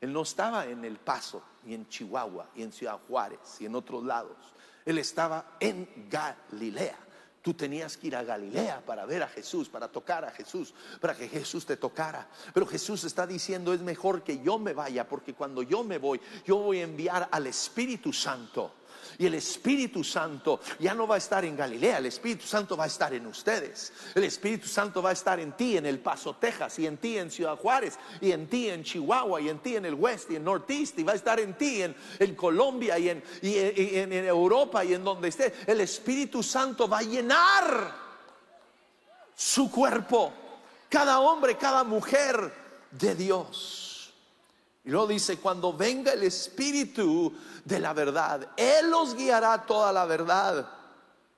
Él 0.00 0.12
no 0.12 0.22
estaba 0.22 0.66
en 0.66 0.84
El 0.84 0.98
Paso, 0.98 1.42
ni 1.64 1.74
en 1.74 1.88
Chihuahua, 1.88 2.50
y 2.54 2.62
en 2.62 2.72
Ciudad 2.72 3.00
Juárez, 3.08 3.40
y 3.60 3.66
en 3.66 3.74
otros 3.74 4.04
lados. 4.04 4.36
Él 4.84 4.98
estaba 4.98 5.56
en 5.60 6.08
Galilea. 6.10 6.98
Tú 7.44 7.52
tenías 7.52 7.98
que 7.98 8.06
ir 8.06 8.16
a 8.16 8.24
Galilea 8.24 8.80
para 8.86 9.04
ver 9.04 9.22
a 9.22 9.28
Jesús, 9.28 9.68
para 9.68 9.86
tocar 9.86 10.24
a 10.24 10.30
Jesús, 10.30 10.72
para 10.98 11.14
que 11.14 11.28
Jesús 11.28 11.66
te 11.66 11.76
tocara. 11.76 12.26
Pero 12.54 12.64
Jesús 12.64 13.04
está 13.04 13.26
diciendo, 13.26 13.74
es 13.74 13.82
mejor 13.82 14.22
que 14.22 14.42
yo 14.42 14.58
me 14.58 14.72
vaya, 14.72 15.06
porque 15.06 15.34
cuando 15.34 15.62
yo 15.62 15.84
me 15.84 15.98
voy, 15.98 16.22
yo 16.46 16.56
voy 16.56 16.78
a 16.78 16.84
enviar 16.84 17.28
al 17.30 17.46
Espíritu 17.46 18.14
Santo 18.14 18.72
y 19.18 19.26
el 19.26 19.34
Espíritu 19.34 20.02
Santo 20.02 20.60
ya 20.78 20.94
no 20.94 21.06
va 21.06 21.16
a 21.16 21.18
estar 21.18 21.44
en 21.44 21.56
Galilea, 21.56 21.98
el 21.98 22.06
Espíritu 22.06 22.46
Santo 22.46 22.76
va 22.76 22.84
a 22.84 22.88
estar 22.88 23.12
en 23.14 23.26
ustedes. 23.26 23.92
El 24.14 24.24
Espíritu 24.24 24.66
Santo 24.68 25.02
va 25.02 25.10
a 25.10 25.12
estar 25.12 25.38
en 25.40 25.52
ti 25.52 25.76
en 25.76 25.86
El 25.86 25.98
Paso, 25.98 26.36
Texas, 26.36 26.78
y 26.78 26.86
en 26.86 26.96
ti 26.96 27.18
en 27.18 27.30
Ciudad 27.30 27.56
Juárez, 27.56 27.98
y 28.20 28.32
en 28.32 28.48
ti 28.48 28.68
en 28.70 28.84
Chihuahua, 28.84 29.40
y 29.40 29.48
en 29.48 29.58
ti 29.58 29.76
en 29.76 29.84
el 29.84 29.94
West, 29.94 30.30
y 30.30 30.36
en 30.36 30.44
Northeast, 30.44 30.98
y 30.98 31.02
va 31.02 31.12
a 31.12 31.16
estar 31.16 31.40
en 31.40 31.54
ti 31.54 31.82
en, 31.82 32.34
Colombia, 32.34 32.98
y, 32.98 33.08
en, 33.08 33.22
en 33.42 34.12
Europa, 34.12 34.84
y 34.84 34.94
en 34.94 35.04
donde 35.04 35.28
esté. 35.28 35.52
El 35.66 35.80
Espíritu 35.80 36.42
Santo 36.42 36.88
va 36.88 36.98
a 36.98 37.02
llenar 37.02 37.94
su 39.34 39.70
cuerpo, 39.70 40.32
cada 40.88 41.20
hombre, 41.20 41.56
cada 41.56 41.84
mujer 41.84 42.52
de 42.90 43.14
Dios. 43.14 43.83
Y 44.84 44.90
luego 44.90 45.06
dice, 45.06 45.38
cuando 45.38 45.72
venga 45.72 46.12
el 46.12 46.24
Espíritu 46.24 47.32
de 47.64 47.80
la 47.80 47.94
verdad, 47.94 48.48
Él 48.56 48.90
los 48.90 49.14
guiará 49.14 49.64
toda 49.64 49.92
la 49.92 50.04
verdad. 50.04 50.68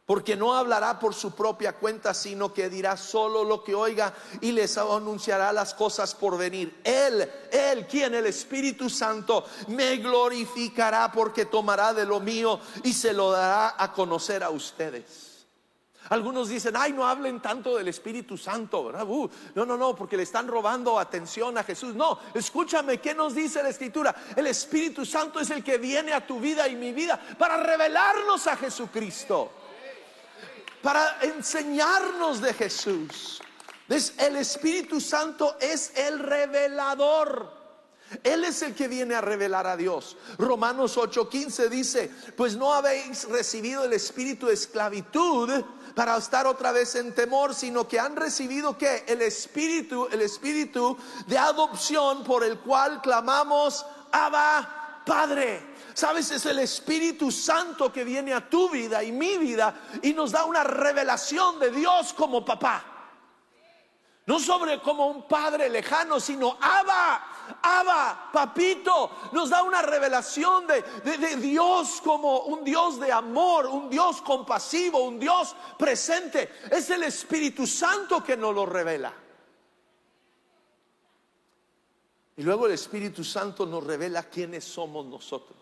Porque 0.04 0.36
no 0.36 0.54
hablará 0.54 1.00
por 1.00 1.14
su 1.14 1.32
propia 1.32 1.72
cuenta, 1.72 2.14
sino 2.14 2.54
que 2.54 2.68
dirá 2.68 2.96
solo 2.96 3.42
lo 3.42 3.64
que 3.64 3.74
oiga 3.74 4.14
y 4.40 4.52
les 4.52 4.78
anunciará 4.78 5.52
las 5.52 5.74
cosas 5.74 6.14
por 6.14 6.38
venir. 6.38 6.80
Él, 6.84 7.28
Él, 7.50 7.86
quien 7.88 8.14
el 8.14 8.26
Espíritu 8.26 8.88
Santo, 8.88 9.44
me 9.66 9.96
glorificará 9.96 11.10
porque 11.10 11.46
tomará 11.46 11.92
de 11.92 12.06
lo 12.06 12.20
mío 12.20 12.60
y 12.84 12.92
se 12.92 13.12
lo 13.12 13.32
dará 13.32 13.74
a 13.76 13.92
conocer 13.92 14.44
a 14.44 14.50
ustedes. 14.50 15.25
Algunos 16.10 16.48
dicen, 16.48 16.74
ay, 16.76 16.92
no 16.92 17.06
hablen 17.06 17.40
tanto 17.40 17.76
del 17.76 17.88
Espíritu 17.88 18.36
Santo, 18.36 18.84
¿verdad? 18.84 19.06
Uh, 19.06 19.28
no, 19.54 19.66
no, 19.66 19.76
no, 19.76 19.94
porque 19.94 20.16
le 20.16 20.22
están 20.22 20.46
robando 20.46 20.98
atención 20.98 21.56
a 21.58 21.64
Jesús. 21.64 21.94
No, 21.94 22.18
escúchame, 22.34 22.98
¿qué 22.98 23.14
nos 23.14 23.34
dice 23.34 23.62
la 23.62 23.70
Escritura? 23.70 24.14
El 24.36 24.46
Espíritu 24.46 25.04
Santo 25.04 25.40
es 25.40 25.50
el 25.50 25.64
que 25.64 25.78
viene 25.78 26.12
a 26.12 26.26
tu 26.26 26.38
vida 26.38 26.68
y 26.68 26.76
mi 26.76 26.92
vida 26.92 27.18
para 27.38 27.56
revelarnos 27.56 28.46
a 28.46 28.56
Jesucristo, 28.56 29.50
para 30.82 31.18
enseñarnos 31.22 32.40
de 32.40 32.54
Jesús. 32.54 33.40
el 33.88 34.36
Espíritu 34.36 35.00
Santo 35.00 35.56
es 35.60 35.96
el 35.96 36.18
revelador. 36.18 37.55
Él 38.22 38.44
es 38.44 38.62
el 38.62 38.74
que 38.74 38.88
viene 38.88 39.14
a 39.14 39.20
revelar 39.20 39.66
a 39.66 39.76
Dios. 39.76 40.16
Romanos 40.38 40.96
8:15 40.96 41.68
dice, 41.68 42.10
pues 42.36 42.56
no 42.56 42.72
habéis 42.72 43.24
recibido 43.28 43.84
el 43.84 43.92
espíritu 43.92 44.46
de 44.46 44.54
esclavitud 44.54 45.50
para 45.94 46.16
estar 46.16 46.46
otra 46.46 46.72
vez 46.72 46.94
en 46.94 47.14
temor, 47.14 47.54
sino 47.54 47.88
que 47.88 47.98
han 47.98 48.16
recibido 48.16 48.76
que 48.78 49.04
el 49.08 49.22
espíritu, 49.22 50.08
el 50.12 50.22
espíritu 50.22 50.96
de 51.26 51.38
adopción 51.38 52.22
por 52.22 52.44
el 52.44 52.58
cual 52.60 53.00
clamamos, 53.02 53.84
Abba 54.12 55.02
Padre. 55.04 55.74
Sabes, 55.94 56.30
es 56.30 56.44
el 56.44 56.58
Espíritu 56.58 57.30
Santo 57.30 57.90
que 57.90 58.04
viene 58.04 58.34
a 58.34 58.50
tu 58.50 58.68
vida 58.68 59.02
y 59.02 59.12
mi 59.12 59.38
vida 59.38 59.74
y 60.02 60.12
nos 60.12 60.32
da 60.32 60.44
una 60.44 60.62
revelación 60.62 61.58
de 61.58 61.70
Dios 61.70 62.12
como 62.12 62.44
papá. 62.44 62.84
No 64.26 64.38
sobre 64.38 64.82
como 64.82 65.06
un 65.06 65.26
padre 65.26 65.70
lejano, 65.70 66.20
sino 66.20 66.58
Abba, 66.60 67.24
Abba, 67.62 68.30
papito. 68.32 69.10
Nos 69.32 69.50
da 69.50 69.62
una 69.62 69.82
revelación 69.82 70.66
de, 70.66 70.82
de, 71.18 71.36
Dios 71.36 72.00
como 72.02 72.40
un 72.40 72.64
Dios 72.64 72.98
de 73.00 73.12
amor, 73.12 73.66
un 73.66 73.90
Dios 73.90 74.22
compasivo, 74.22 75.04
un 75.04 75.18
Dios 75.18 75.54
presente. 75.78 76.50
Es 76.70 76.90
el 76.90 77.02
Espíritu 77.02 77.66
Santo 77.66 78.22
que 78.22 78.36
nos 78.36 78.54
lo 78.54 78.66
revela. 78.66 79.12
Y 82.36 82.42
luego 82.42 82.66
el 82.66 82.72
Espíritu 82.72 83.24
Santo 83.24 83.64
nos 83.64 83.82
revela 83.84 84.24
quiénes 84.24 84.64
somos 84.64 85.06
nosotros. 85.06 85.56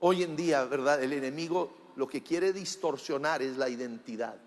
Hoy 0.00 0.22
en 0.22 0.36
día, 0.36 0.64
¿verdad? 0.64 1.02
El 1.02 1.12
enemigo 1.12 1.92
lo 1.96 2.06
que 2.06 2.22
quiere 2.22 2.52
distorsionar 2.52 3.42
es 3.42 3.56
la 3.56 3.68
identidad. 3.68 4.38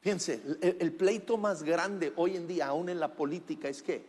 Fíjense, 0.00 0.40
el, 0.60 0.92
pleito 0.92 1.36
más 1.36 1.62
grande 1.62 2.12
hoy 2.16 2.36
en 2.36 2.46
día, 2.46 2.68
aún 2.68 2.88
en 2.88 3.00
la 3.00 3.12
política, 3.12 3.68
es 3.68 3.82
que 3.82 4.04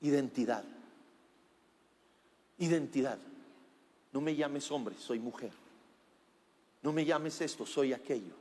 identidad. 0.00 0.64
Identidad. 2.58 3.18
No 4.12 4.20
me 4.20 4.36
llames 4.36 4.70
hombre, 4.70 4.94
soy 4.98 5.18
mujer. 5.18 5.52
No 6.82 6.92
me 6.92 7.04
llames 7.04 7.40
esto, 7.40 7.66
soy 7.66 7.92
aquello. 7.92 8.34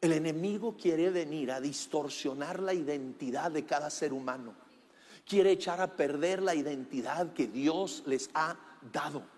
El 0.00 0.12
enemigo 0.12 0.76
quiere 0.76 1.10
venir 1.10 1.50
a 1.50 1.60
distorsionar 1.60 2.60
la 2.60 2.72
identidad 2.72 3.50
de 3.50 3.64
cada 3.64 3.90
ser 3.90 4.12
humano. 4.12 4.54
Quiere 5.26 5.50
echar 5.50 5.80
a 5.80 5.96
perder 5.96 6.42
la 6.42 6.54
identidad 6.54 7.32
que 7.32 7.48
Dios 7.48 8.04
les 8.06 8.30
ha 8.32 8.56
dado. 8.92 9.35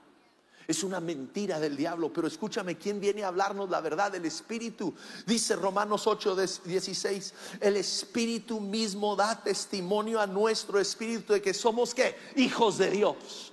Es 0.69 0.85
una 0.85 1.01
mentira 1.01 1.59
del 1.59 1.79
diablo, 1.79 2.13
pero 2.13 2.29
escúchame, 2.29 2.77
¿quién 2.77 3.01
viene 3.01 3.25
a 3.25 3.29
hablarnos 3.29 3.71
la 3.71 3.81
verdad? 3.81 4.15
El 4.15 4.27
Espíritu. 4.27 4.93
Dice 5.27 5.57
Romanos 5.57 6.07
8, 6.07 6.37
16, 6.37 7.35
el 7.59 7.79
Espíritu 7.79 8.61
mismo 8.61 9.17
da 9.17 9.43
testimonio 9.43 10.21
a 10.21 10.27
nuestro 10.27 10.79
Espíritu 10.79 11.33
de 11.33 11.41
que 11.41 11.55
somos 11.55 11.95
qué? 11.95 12.15
Hijos 12.37 12.77
de 12.77 12.91
Dios. 12.91 13.51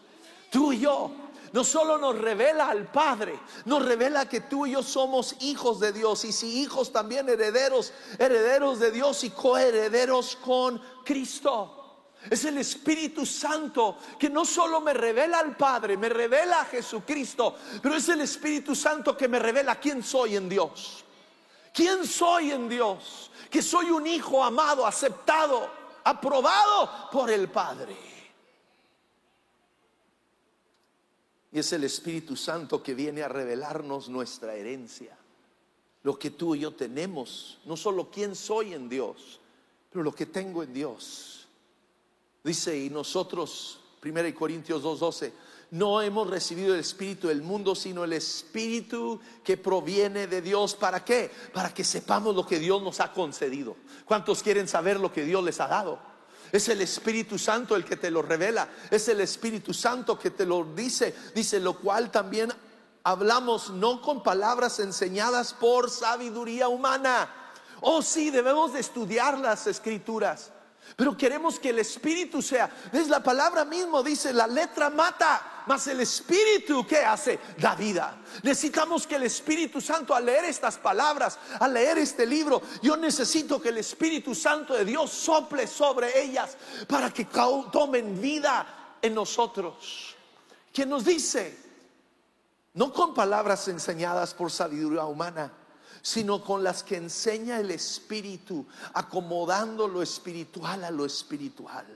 Tú 0.51 0.73
y 0.73 0.79
yo 0.81 1.09
no 1.53 1.63
solo 1.63 1.97
nos 1.97 2.17
revela 2.19 2.67
al 2.67 2.91
Padre, 2.91 3.39
nos 3.63 3.85
revela 3.85 4.27
que 4.27 4.41
tú 4.41 4.65
y 4.65 4.71
yo 4.71 4.83
somos 4.83 5.37
hijos 5.39 5.79
de 5.79 5.93
Dios 5.93 6.25
y 6.25 6.33
si 6.33 6.63
hijos 6.63 6.91
también 6.91 7.29
herederos, 7.29 7.93
herederos 8.19 8.77
de 8.81 8.91
Dios 8.91 9.23
y 9.23 9.29
coherederos 9.29 10.35
con 10.43 10.81
Cristo. 11.05 11.74
Es 12.29 12.45
el 12.45 12.57
Espíritu 12.57 13.25
Santo 13.25 13.97
que 14.19 14.29
no 14.29 14.45
solo 14.45 14.81
me 14.81 14.93
revela 14.93 15.39
al 15.39 15.55
Padre, 15.55 15.97
me 15.97 16.09
revela 16.09 16.61
a 16.61 16.65
Jesucristo, 16.65 17.55
pero 17.81 17.95
es 17.95 18.09
el 18.09 18.21
Espíritu 18.21 18.75
Santo 18.75 19.15
que 19.15 19.27
me 19.27 19.39
revela 19.39 19.79
quién 19.79 20.01
soy 20.03 20.35
en 20.35 20.49
Dios. 20.49 21.03
¿Quién 21.73 22.05
soy 22.05 22.51
en 22.51 22.69
Dios? 22.69 23.31
Que 23.49 23.61
soy 23.61 23.91
un 23.91 24.07
hijo 24.07 24.43
amado, 24.43 24.87
aceptado, 24.87 25.69
aprobado 26.03 27.09
por 27.11 27.29
el 27.29 27.49
Padre. 27.49 27.95
Y 31.51 31.59
es 31.59 31.71
el 31.73 31.83
Espíritu 31.83 32.35
Santo 32.35 32.81
que 32.81 32.93
viene 32.93 33.23
a 33.23 33.27
revelarnos 33.27 34.09
nuestra 34.09 34.55
herencia. 34.55 35.17
Lo 36.03 36.19
que 36.19 36.31
tú 36.31 36.55
y 36.55 36.59
yo 36.59 36.75
tenemos, 36.75 37.59
no 37.65 37.77
solo 37.77 38.09
quién 38.11 38.35
soy 38.35 38.73
en 38.73 38.89
Dios, 38.89 39.39
pero 39.89 40.03
lo 40.03 40.13
que 40.13 40.25
tengo 40.25 40.63
en 40.63 40.73
Dios. 40.73 41.44
Dice, 42.45 42.77
y 42.77 42.91
nosotros, 42.91 43.79
1 44.03 44.35
Corintios 44.35 44.83
2:12, 44.83 45.33
no 45.71 45.99
hemos 45.99 46.29
recibido 46.29 46.75
el 46.75 46.79
Espíritu 46.81 47.27
del 47.27 47.41
mundo, 47.41 47.73
sino 47.73 48.03
el 48.03 48.13
Espíritu 48.13 49.19
que 49.43 49.57
proviene 49.57 50.27
de 50.27 50.43
Dios. 50.43 50.75
¿Para 50.75 51.03
qué? 51.03 51.31
Para 51.51 51.73
que 51.73 51.83
sepamos 51.83 52.35
lo 52.35 52.45
que 52.45 52.59
Dios 52.59 52.83
nos 52.83 52.99
ha 52.99 53.11
concedido. 53.11 53.75
¿Cuántos 54.05 54.43
quieren 54.43 54.67
saber 54.67 54.99
lo 54.99 55.11
que 55.11 55.25
Dios 55.25 55.43
les 55.43 55.59
ha 55.59 55.67
dado? 55.67 55.97
Es 56.51 56.69
el 56.69 56.81
Espíritu 56.81 57.39
Santo 57.39 57.75
el 57.75 57.83
que 57.83 57.95
te 57.95 58.11
lo 58.11 58.21
revela. 58.21 58.69
Es 58.91 59.07
el 59.09 59.21
Espíritu 59.21 59.73
Santo 59.73 60.19
que 60.19 60.29
te 60.29 60.45
lo 60.45 60.63
dice. 60.75 61.15
Dice, 61.33 61.59
lo 61.59 61.79
cual 61.79 62.11
también 62.11 62.53
hablamos 63.03 63.71
no 63.71 64.03
con 64.03 64.21
palabras 64.21 64.79
enseñadas 64.79 65.55
por 65.55 65.89
sabiduría 65.89 66.67
humana. 66.67 67.27
Oh 67.81 68.03
sí, 68.03 68.29
debemos 68.29 68.73
de 68.73 68.81
estudiar 68.81 69.39
las 69.39 69.65
escrituras. 69.65 70.51
Pero 70.95 71.17
queremos 71.17 71.59
que 71.59 71.69
el 71.69 71.79
Espíritu 71.79 72.41
sea. 72.41 72.69
Es 72.93 73.09
la 73.09 73.21
palabra 73.21 73.65
mismo, 73.65 74.01
dice, 74.01 74.31
la 74.31 74.47
letra 74.47 74.89
mata, 74.89 75.63
mas 75.67 75.87
el 75.87 75.99
Espíritu 75.99 76.85
que 76.87 76.97
hace 76.97 77.39
da 77.57 77.75
vida. 77.75 78.17
Necesitamos 78.43 79.05
que 79.05 79.15
el 79.15 79.23
Espíritu 79.23 79.81
Santo, 79.81 80.15
al 80.15 80.25
leer 80.25 80.45
estas 80.45 80.77
palabras, 80.77 81.37
al 81.59 81.73
leer 81.73 81.97
este 81.97 82.25
libro, 82.25 82.61
yo 82.81 82.95
necesito 82.95 83.61
que 83.61 83.69
el 83.69 83.77
Espíritu 83.79 84.33
Santo 84.33 84.73
de 84.73 84.85
Dios 84.85 85.11
sople 85.11 85.67
sobre 85.67 86.21
ellas 86.21 86.55
para 86.87 87.11
que 87.11 87.25
tomen 87.25 88.21
vida 88.21 88.97
en 89.01 89.13
nosotros. 89.13 90.15
Que 90.71 90.85
nos 90.85 91.03
dice, 91.03 91.57
no 92.73 92.93
con 92.93 93.13
palabras 93.13 93.67
enseñadas 93.67 94.33
por 94.33 94.51
sabiduría 94.51 95.05
humana 95.05 95.51
sino 96.05 96.43
con 96.43 96.63
las 96.63 96.83
que 96.83 96.97
enseña 96.97 97.59
el 97.59 97.71
Espíritu, 97.71 98.63
acomodando 98.93 99.87
lo 99.87 100.03
espiritual 100.03 100.83
a 100.83 100.91
lo 100.91 101.03
espiritual. 101.03 101.87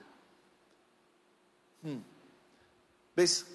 Hmm. 1.84 2.00
¿Ves? 3.16 3.46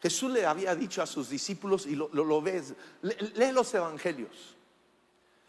Jesús 0.00 0.32
le 0.32 0.46
había 0.46 0.74
dicho 0.74 1.02
a 1.02 1.06
sus 1.06 1.28
discípulos, 1.28 1.84
y 1.84 1.94
lo, 1.94 2.40
ves, 2.40 2.72
lee 3.02 3.52
los 3.52 3.74
evangelios, 3.74 4.56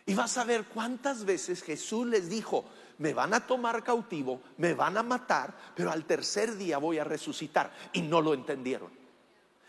y 0.05 0.13
vas 0.13 0.37
a 0.37 0.43
ver 0.43 0.65
cuántas 0.65 1.23
veces 1.23 1.63
Jesús 1.63 2.05
les 2.05 2.27
dijo, 2.27 2.65
me 2.97 3.13
van 3.13 3.33
a 3.33 3.47
tomar 3.47 3.85
cautivo, 3.85 4.41
me 4.57 4.73
van 4.73 4.97
a 4.97 5.03
matar, 5.03 5.55
pero 5.73 5.89
al 5.89 6.03
tercer 6.03 6.57
día 6.57 6.77
voy 6.77 6.97
a 6.97 7.05
resucitar. 7.05 7.71
Y 7.93 8.01
no 8.01 8.19
lo 8.19 8.33
entendieron. 8.33 8.91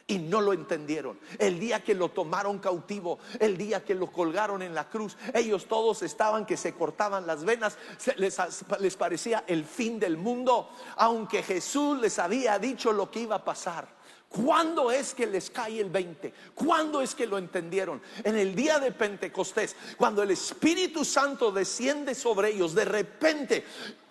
Y 0.06 0.18
no 0.18 0.42
lo 0.42 0.52
entendieron. 0.52 1.18
El 1.38 1.58
día 1.58 1.82
que 1.82 1.94
lo 1.94 2.10
tomaron 2.10 2.58
cautivo, 2.58 3.18
el 3.40 3.56
día 3.56 3.84
que 3.84 3.94
lo 3.94 4.12
colgaron 4.12 4.60
en 4.60 4.74
la 4.74 4.88
cruz, 4.88 5.16
ellos 5.32 5.66
todos 5.66 6.02
estaban 6.02 6.44
que 6.44 6.58
se 6.58 6.74
cortaban 6.74 7.26
las 7.26 7.44
venas, 7.44 7.78
les, 8.16 8.36
les, 8.80 8.96
parecía 8.96 9.44
el 9.46 9.64
fin 9.64 9.98
del 9.98 10.18
mundo, 10.18 10.68
aunque 10.96 11.42
Jesús 11.42 11.98
les 12.00 12.18
había 12.18 12.58
dicho 12.58 12.92
lo 12.92 13.10
que 13.10 13.20
iba 13.20 13.36
a 13.36 13.44
pasar. 13.44 13.88
¿Cuándo 14.34 14.90
es 14.90 15.14
que 15.14 15.26
les 15.26 15.48
cae 15.48 15.80
el 15.80 15.90
20? 15.90 16.34
¿Cuándo 16.56 17.00
es 17.00 17.14
que 17.14 17.24
lo 17.24 17.38
entendieron? 17.38 18.02
En 18.24 18.36
el 18.36 18.52
día 18.54 18.80
de 18.80 18.90
Pentecostés, 18.90 19.76
cuando 19.96 20.24
el 20.24 20.32
Espíritu 20.32 21.04
Santo 21.04 21.52
desciende 21.52 22.16
sobre 22.16 22.50
ellos, 22.50 22.74
de 22.74 22.84
repente 22.84 23.64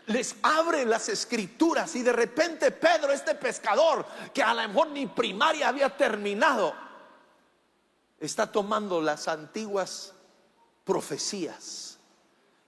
les 0.08 0.36
abre 0.42 0.86
las 0.86 1.10
escrituras 1.10 1.96
y 1.96 2.04
de 2.04 2.14
repente 2.14 2.72
Pedro, 2.72 3.12
este 3.12 3.36
pescador, 3.36 4.06
que 4.34 4.44
a 4.44 4.54
lo 4.54 4.68
mejor 4.68 4.90
ni 4.90 5.08
primaria 5.08 5.70
había 5.70 5.96
terminado, 5.96 6.74
está 8.20 8.52
tomando 8.52 9.02
las 9.02 9.28
antiguas 9.28 10.14
profecías 10.84 11.94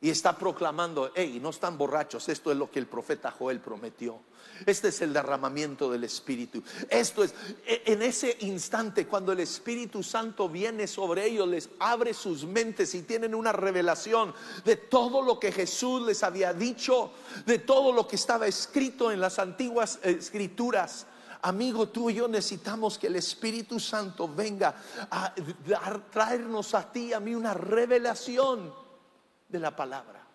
y 0.01 0.10
está 0.10 0.38
proclamando, 0.38 1.12
hey, 1.15 1.39
no 1.41 1.49
están 1.49 1.77
borrachos, 1.77 2.27
esto 2.29 2.51
es 2.51 2.58
lo 2.58 2.69
que 2.69 2.79
el 2.79 2.88
profeta 2.88 3.31
Joel 3.31 3.60
prometió. 3.60 4.19
Este 4.65 4.89
es 4.89 5.01
el 5.01 5.13
derramamiento 5.13 5.89
del 5.89 6.03
Espíritu. 6.03 6.62
Esto 6.89 7.23
es, 7.23 7.34
e, 7.65 7.84
en 7.86 8.01
ese 8.01 8.38
instante, 8.41 9.08
cuando 9.08 9.31
el 9.31 9.39
Espíritu 9.39 10.03
Santo 10.03 10.47
viene 10.47 10.88
sobre 10.88 11.25
ellos, 11.25 11.47
les 11.47 11.69
abre 11.79 12.13
sus 12.13 12.45
mentes 12.45 12.93
y 12.93 13.01
tienen 13.01 13.34
una 13.36 13.51
revelación 13.51 14.34
de 14.63 14.75
todo 14.75 15.21
lo 15.21 15.39
que 15.39 15.51
Jesús 15.51 16.01
les 16.03 16.23
había 16.23 16.53
dicho, 16.53 17.12
de 17.45 17.60
todo 17.60 17.91
lo 17.91 18.08
que 18.08 18.15
estaba 18.15 18.47
escrito 18.47 19.12
en 19.12 19.19
las 19.19 19.39
antiguas 19.39 19.99
escrituras. 20.03 21.08
Amigo, 21.41 21.89
tú 21.89 22.10
y 22.10 22.15
yo 22.15 22.27
necesitamos 22.27 22.97
que 22.97 23.08
el 23.08 23.15
Espíritu 23.15 23.79
Santo 23.79 24.27
venga 24.27 24.75
a 25.10 25.34
traernos 26.12 26.73
a 26.73 26.91
ti, 26.91 27.13
a 27.13 27.19
mí, 27.19 27.36
una 27.36 27.53
revelación 27.53 28.84
de 29.47 29.60
la 29.60 29.75
palabra. 29.75 30.25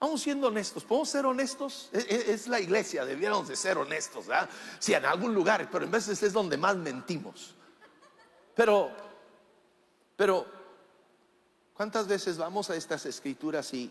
Vamos 0.00 0.20
siendo 0.22 0.46
honestos, 0.46 0.84
¿podemos 0.84 1.08
ser 1.08 1.26
honestos? 1.26 1.90
E, 1.92 1.98
e, 1.98 2.32
es, 2.32 2.46
la 2.46 2.60
iglesia, 2.60 3.04
debiéramos 3.04 3.48
de 3.48 3.56
ser 3.56 3.78
honestos, 3.78 4.26
¿verdad? 4.28 4.48
Si 4.78 4.94
en 4.94 5.04
algún 5.04 5.34
lugar, 5.34 5.68
pero 5.72 5.84
en 5.84 5.90
veces 5.90 6.22
es 6.22 6.32
donde 6.32 6.56
más 6.56 6.76
mentimos. 6.76 7.54
Pero, 8.54 8.90
pero, 10.16 10.46
¿cuántas 11.74 12.06
veces 12.06 12.38
vamos 12.38 12.70
a 12.70 12.76
estas 12.76 13.06
escrituras 13.06 13.74
y 13.74 13.90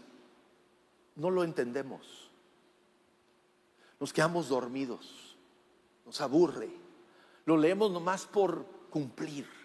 no 1.16 1.30
lo 1.30 1.44
entendemos? 1.44 2.30
Nos 4.00 4.14
quedamos 4.14 4.48
dormidos, 4.48 5.36
nos 6.06 6.22
aburre, 6.22 6.70
lo 7.46 7.58
leemos 7.58 7.92
nomás 7.92 8.26
por 8.26 8.66
cumplir. 8.90 9.57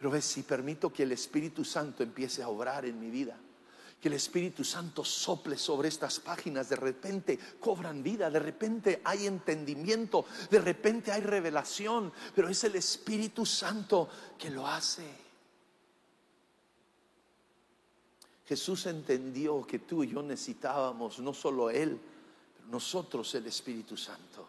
Pero 0.00 0.12
ves, 0.12 0.24
si 0.24 0.44
permito 0.44 0.90
que 0.90 1.02
el 1.02 1.12
Espíritu 1.12 1.62
Santo 1.62 2.02
empiece 2.02 2.42
a 2.42 2.48
obrar 2.48 2.86
en 2.86 2.98
mi 2.98 3.10
vida, 3.10 3.36
que 4.00 4.08
el 4.08 4.14
Espíritu 4.14 4.64
Santo 4.64 5.04
sople 5.04 5.58
sobre 5.58 5.90
estas 5.90 6.20
páginas, 6.20 6.70
de 6.70 6.76
repente 6.76 7.38
cobran 7.60 8.02
vida, 8.02 8.30
de 8.30 8.38
repente 8.38 9.02
hay 9.04 9.26
entendimiento, 9.26 10.24
de 10.50 10.58
repente 10.58 11.12
hay 11.12 11.20
revelación, 11.20 12.10
pero 12.34 12.48
es 12.48 12.64
el 12.64 12.76
Espíritu 12.76 13.44
Santo 13.44 14.08
que 14.38 14.48
lo 14.48 14.66
hace. 14.66 15.04
Jesús 18.46 18.86
entendió 18.86 19.66
que 19.66 19.80
tú 19.80 20.02
y 20.02 20.08
yo 20.08 20.22
necesitábamos 20.22 21.18
no 21.18 21.34
solo 21.34 21.68
Él, 21.68 22.00
nosotros 22.70 23.34
el 23.34 23.46
Espíritu 23.48 23.98
Santo. 23.98 24.48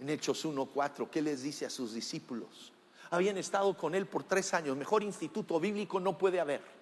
En 0.00 0.10
Hechos 0.10 0.44
1.4, 0.44 1.08
¿qué 1.08 1.22
les 1.22 1.44
dice 1.44 1.66
a 1.66 1.70
sus 1.70 1.94
discípulos? 1.94 2.72
Habían 3.10 3.38
estado 3.38 3.76
con 3.76 3.94
Él 3.94 4.06
por 4.06 4.24
tres 4.24 4.54
años, 4.54 4.76
mejor 4.76 5.02
instituto 5.02 5.58
bíblico 5.58 5.98
no 5.98 6.16
puede 6.16 6.40
haber. 6.40 6.80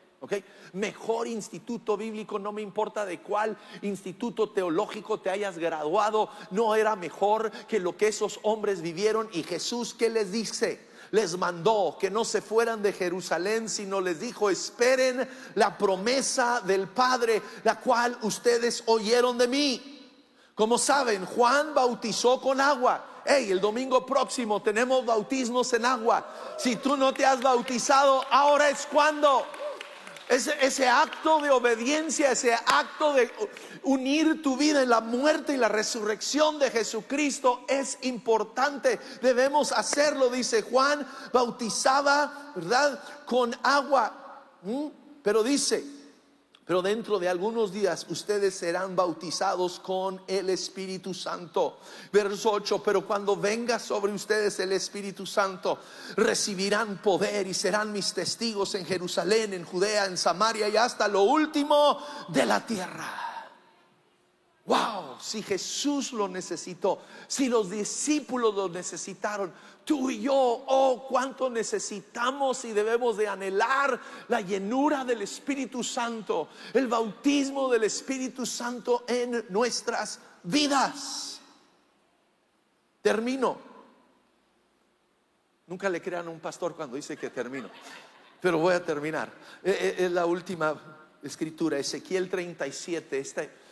Mejor 0.73 1.29
instituto 1.29 1.97
bíblico, 1.97 2.39
no 2.39 2.53
me 2.53 2.61
importa 2.61 3.07
de 3.07 3.21
cuál 3.21 3.57
instituto 3.83 4.51
teológico 4.51 5.21
te 5.21 5.31
hayas 5.31 5.59
graduado, 5.59 6.29
no 6.51 6.75
era 6.75 6.97
mejor 6.97 7.51
que 7.67 7.79
lo 7.79 7.97
que 7.97 8.09
esos 8.09 8.41
hombres 8.43 8.83
vivieron. 8.83 9.29
Y 9.33 9.43
Jesús, 9.45 9.95
¿qué 9.95 10.11
les 10.11 10.33
dice? 10.33 10.89
Les 11.13 11.39
mandó 11.39 11.97
que 11.99 12.11
no 12.11 12.25
se 12.25 12.43
fueran 12.43 12.83
de 12.83 12.93
Jerusalén, 12.93 13.69
sino 13.69 14.01
les 14.01 14.21
dijo, 14.21 14.51
esperen 14.51 15.27
la 15.55 15.79
promesa 15.79 16.61
del 16.61 16.89
Padre, 16.89 17.41
la 17.65 17.79
cual 17.81 18.19
ustedes 18.23 18.83
oyeron 18.87 19.39
de 19.39 19.49
mí. 19.49 19.95
Como 20.55 20.77
saben, 20.77 21.25
Juan 21.25 21.73
bautizó 21.73 22.41
con 22.41 22.61
agua. 22.61 23.18
Hey, 23.31 23.53
el 23.53 23.61
domingo 23.61 24.07
próximo 24.07 24.63
tenemos 24.63 25.05
bautismos 25.05 25.71
en 25.75 25.85
agua. 25.85 26.27
Si 26.57 26.77
tú 26.77 26.97
no 26.97 27.13
te 27.13 27.27
has 27.27 27.43
bautizado, 27.43 28.25
ahora 28.31 28.71
es 28.71 28.89
cuando. 28.91 29.45
Ese, 30.31 30.89
acto 30.89 31.41
de 31.41 31.51
obediencia, 31.51 32.31
ese 32.31 32.55
acto 32.55 33.13
de 33.13 33.31
unir 33.83 34.43
tu 34.43 34.57
vida 34.57 34.83
en 34.83 34.89
la 34.89 35.03
muerte 35.03 35.53
y 35.53 35.57
la 35.59 35.69
resurrección 35.69 36.59
de 36.59 36.71
Jesucristo 36.71 37.67
es 37.69 37.99
importante. 38.03 38.99
Debemos 39.21 39.73
hacerlo, 39.73 40.31
dice 40.31 40.63
Juan, 40.63 41.07
bautizaba, 41.31 42.53
¿verdad? 42.55 42.99
Con 43.27 43.55
agua. 43.63 44.47
Pero 45.23 45.43
dice, 45.43 45.85
pero 46.69 46.83
dentro 46.83 47.19
de 47.19 47.31
algunos 47.31 47.73
días 47.73 48.05
ustedes 48.11 48.55
serán 48.55 48.95
bautizados 48.95 49.81
con 49.81 50.21
el 50.27 50.51
Espíritu 50.51 51.15
Santo. 51.15 51.79
Verso 52.13 52.51
8, 52.51 52.83
pero 52.85 53.07
cuando 53.07 53.37
venga 53.37 53.79
sobre 53.79 54.13
ustedes 54.13 54.61
el 54.61 54.73
Espíritu 54.73 55.25
Santo, 55.25 55.79
recibirán 56.15 56.99
poder 56.99 57.47
y 57.47 57.55
serán 57.55 57.91
mis 57.91 58.13
testigos 58.13 58.75
en 58.75 58.85
Jerusalén, 58.85 59.55
en 59.55 59.65
Judea, 59.65 60.05
en 60.05 60.19
Samaria 60.19 60.69
y 60.69 60.77
hasta 60.77 61.09
lo 61.09 61.23
último 61.23 62.01
de 62.29 62.45
la 62.45 62.67
tierra. 62.67 63.28
Wow, 64.69 65.17
si 65.19 65.43
Jesús 65.43 66.13
lo 66.13 66.29
necesitó, 66.29 67.01
si 67.27 67.49
los 67.49 67.71
discípulos 67.71 68.55
lo 68.55 68.69
necesitaron, 68.69 69.51
tú 69.83 70.11
y 70.11 70.21
yo, 70.21 70.35
oh, 70.35 71.07
cuánto 71.09 71.49
necesitamos 71.49 72.67
y 72.67 72.75
debemos 72.75 73.17
de 73.17 73.29
anhelar 73.29 73.99
la 74.29 74.43
llenura 74.43 75.07
del 75.07 75.23
Espíritu 75.23 75.83
Santo, 75.83 76.51
el 76.75 76.87
bautismo 76.87 77.71
del 77.71 77.85
Espíritu 77.85 78.45
Santo 78.45 79.07
en 79.09 79.47
nuestras 79.49 80.21
vidas. 80.43 81.41
Termino. 83.01 83.57
Nunca 85.67 85.89
le 85.89 86.03
crean 86.03 86.27
a 86.27 86.31
un 86.31 86.41
pastor 86.41 86.77
cuando 86.77 86.97
dice 86.97 87.17
que 87.17 87.31
termino, 87.31 87.71
pero 88.39 88.59
voy 88.59 88.75
a 88.75 88.85
terminar. 88.85 89.33
Eh, 89.65 89.95
eh, 89.99 90.05
es 90.05 90.13
la 90.13 90.27
última 90.27 90.79
escritura, 91.23 91.79
Ezequiel 91.79 92.29
37, 92.29 93.19
este 93.19 93.68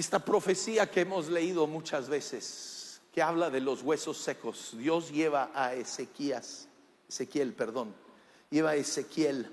esta 0.00 0.18
profecía 0.18 0.90
que 0.90 1.02
hemos 1.02 1.28
leído 1.28 1.66
muchas 1.66 2.08
veces, 2.08 3.00
que 3.12 3.22
habla 3.22 3.50
de 3.50 3.60
los 3.60 3.82
huesos 3.82 4.16
secos, 4.16 4.74
Dios 4.76 5.10
lleva 5.10 5.50
a 5.54 5.74
Ezequías, 5.74 6.68
Ezequiel, 7.08 7.52
perdón, 7.52 7.94
lleva 8.50 8.70
a 8.70 8.76
Ezequiel 8.76 9.50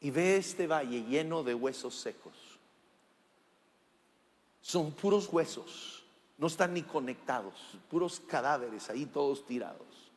y 0.00 0.10
ve 0.10 0.36
este 0.36 0.66
valle 0.66 1.02
lleno 1.02 1.42
de 1.42 1.54
huesos 1.54 1.94
secos. 1.96 2.32
Son 4.62 4.92
puros 4.92 5.28
huesos, 5.32 6.04
no 6.38 6.46
están 6.46 6.74
ni 6.74 6.82
conectados, 6.82 7.54
puros 7.90 8.20
cadáveres 8.20 8.88
ahí 8.88 9.06
todos 9.06 9.44
tirados. 9.46 10.12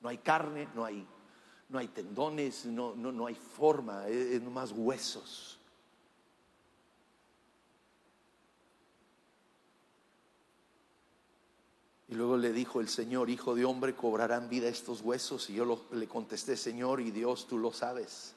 No 0.00 0.08
hay 0.08 0.18
carne, 0.18 0.68
no 0.74 0.84
hay, 0.84 1.06
no 1.68 1.78
hay 1.78 1.88
tendones, 1.88 2.64
no, 2.66 2.94
no, 2.94 3.10
no 3.10 3.26
hay 3.26 3.34
forma, 3.34 4.06
es, 4.08 4.34
es 4.34 4.42
nomás 4.42 4.72
huesos. 4.72 5.59
Y 12.10 12.16
luego 12.16 12.36
le 12.36 12.52
dijo 12.52 12.80
el 12.80 12.88
Señor, 12.88 13.30
hijo 13.30 13.54
de 13.54 13.64
hombre, 13.64 13.94
cobrarán 13.94 14.48
vida 14.48 14.66
estos 14.66 15.00
huesos. 15.00 15.48
Y 15.48 15.54
yo 15.54 15.86
le 15.92 16.08
contesté, 16.08 16.56
Señor, 16.56 17.00
y 17.00 17.12
Dios, 17.12 17.46
tú 17.46 17.56
lo 17.56 17.72
sabes. 17.72 18.34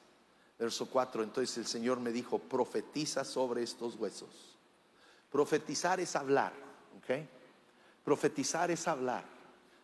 Verso 0.56 0.88
4, 0.88 1.24
entonces 1.24 1.58
el 1.58 1.66
Señor 1.66 1.98
me 1.98 2.12
dijo, 2.12 2.38
profetiza 2.38 3.24
sobre 3.24 3.64
estos 3.64 3.96
huesos. 3.96 4.30
Profetizar 5.28 5.98
es 5.98 6.14
hablar, 6.14 6.52
¿ok? 6.98 7.26
Profetizar 8.04 8.70
es 8.70 8.86
hablar. 8.86 9.24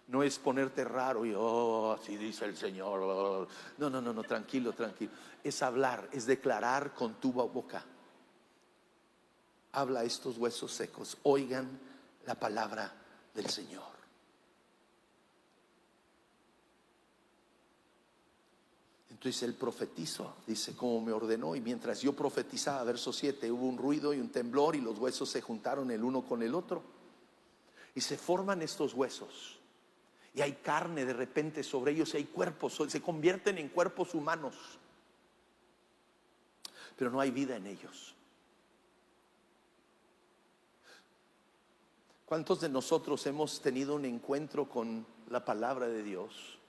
No 0.06 0.22
es 0.22 0.38
ponerte 0.38 0.84
raro 0.84 1.26
y, 1.26 1.34
oh, 1.36 1.90
así 2.00 2.16
dice 2.16 2.44
el 2.44 2.56
Señor. 2.56 3.48
No, 3.76 3.90
no, 3.90 4.00
no, 4.00 4.12
no, 4.12 4.22
tranquilo, 4.22 4.72
tranquilo. 4.72 5.10
Es 5.42 5.62
hablar, 5.64 6.08
es 6.12 6.26
declarar 6.26 6.94
con 6.94 7.14
tu 7.14 7.32
boca. 7.32 7.84
Habla 9.72 10.04
estos 10.04 10.38
huesos 10.38 10.70
secos, 10.70 11.18
oigan 11.24 11.66
la 12.24 12.36
palabra 12.36 12.99
del 13.40 13.50
Señor. 13.50 13.90
Entonces 19.10 19.42
él 19.42 19.54
profetizó, 19.54 20.36
dice, 20.46 20.74
como 20.74 21.00
me 21.00 21.12
ordenó, 21.12 21.54
y 21.54 21.60
mientras 21.60 22.00
yo 22.00 22.14
profetizaba, 22.14 22.84
verso 22.84 23.12
7, 23.12 23.50
hubo 23.50 23.66
un 23.66 23.76
ruido 23.76 24.14
y 24.14 24.20
un 24.20 24.30
temblor 24.30 24.76
y 24.76 24.80
los 24.80 24.98
huesos 24.98 25.28
se 25.28 25.42
juntaron 25.42 25.90
el 25.90 26.02
uno 26.02 26.22
con 26.22 26.42
el 26.42 26.54
otro. 26.54 26.82
Y 27.94 28.00
se 28.00 28.16
forman 28.16 28.62
estos 28.62 28.94
huesos. 28.94 29.58
Y 30.34 30.40
hay 30.40 30.52
carne 30.52 31.04
de 31.04 31.12
repente 31.12 31.62
sobre 31.62 31.92
ellos, 31.92 32.14
y 32.14 32.18
hay 32.18 32.24
cuerpos, 32.24 32.80
se 32.88 33.02
convierten 33.02 33.58
en 33.58 33.68
cuerpos 33.68 34.14
humanos. 34.14 34.54
Pero 36.96 37.10
no 37.10 37.20
hay 37.20 37.30
vida 37.30 37.56
en 37.56 37.66
ellos. 37.66 38.14
¿Cuántos 42.30 42.60
de 42.60 42.68
nosotros 42.68 43.26
hemos 43.26 43.60
tenido 43.60 43.96
un 43.96 44.04
encuentro 44.04 44.68
con 44.68 45.04
la 45.30 45.44
palabra 45.44 45.88
de 45.88 46.00
Dios? 46.04 46.60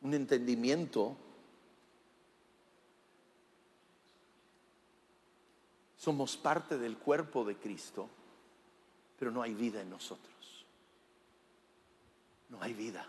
Un 0.00 0.14
entendimiento. 0.14 1.14
Somos 5.98 6.38
parte 6.38 6.78
del 6.78 6.96
cuerpo 6.96 7.44
de 7.44 7.56
Cristo, 7.56 8.08
pero 9.18 9.30
no 9.30 9.42
hay 9.42 9.52
vida 9.52 9.82
en 9.82 9.90
nosotros. 9.90 10.64
No 12.48 12.62
hay 12.62 12.72
vida. 12.72 13.06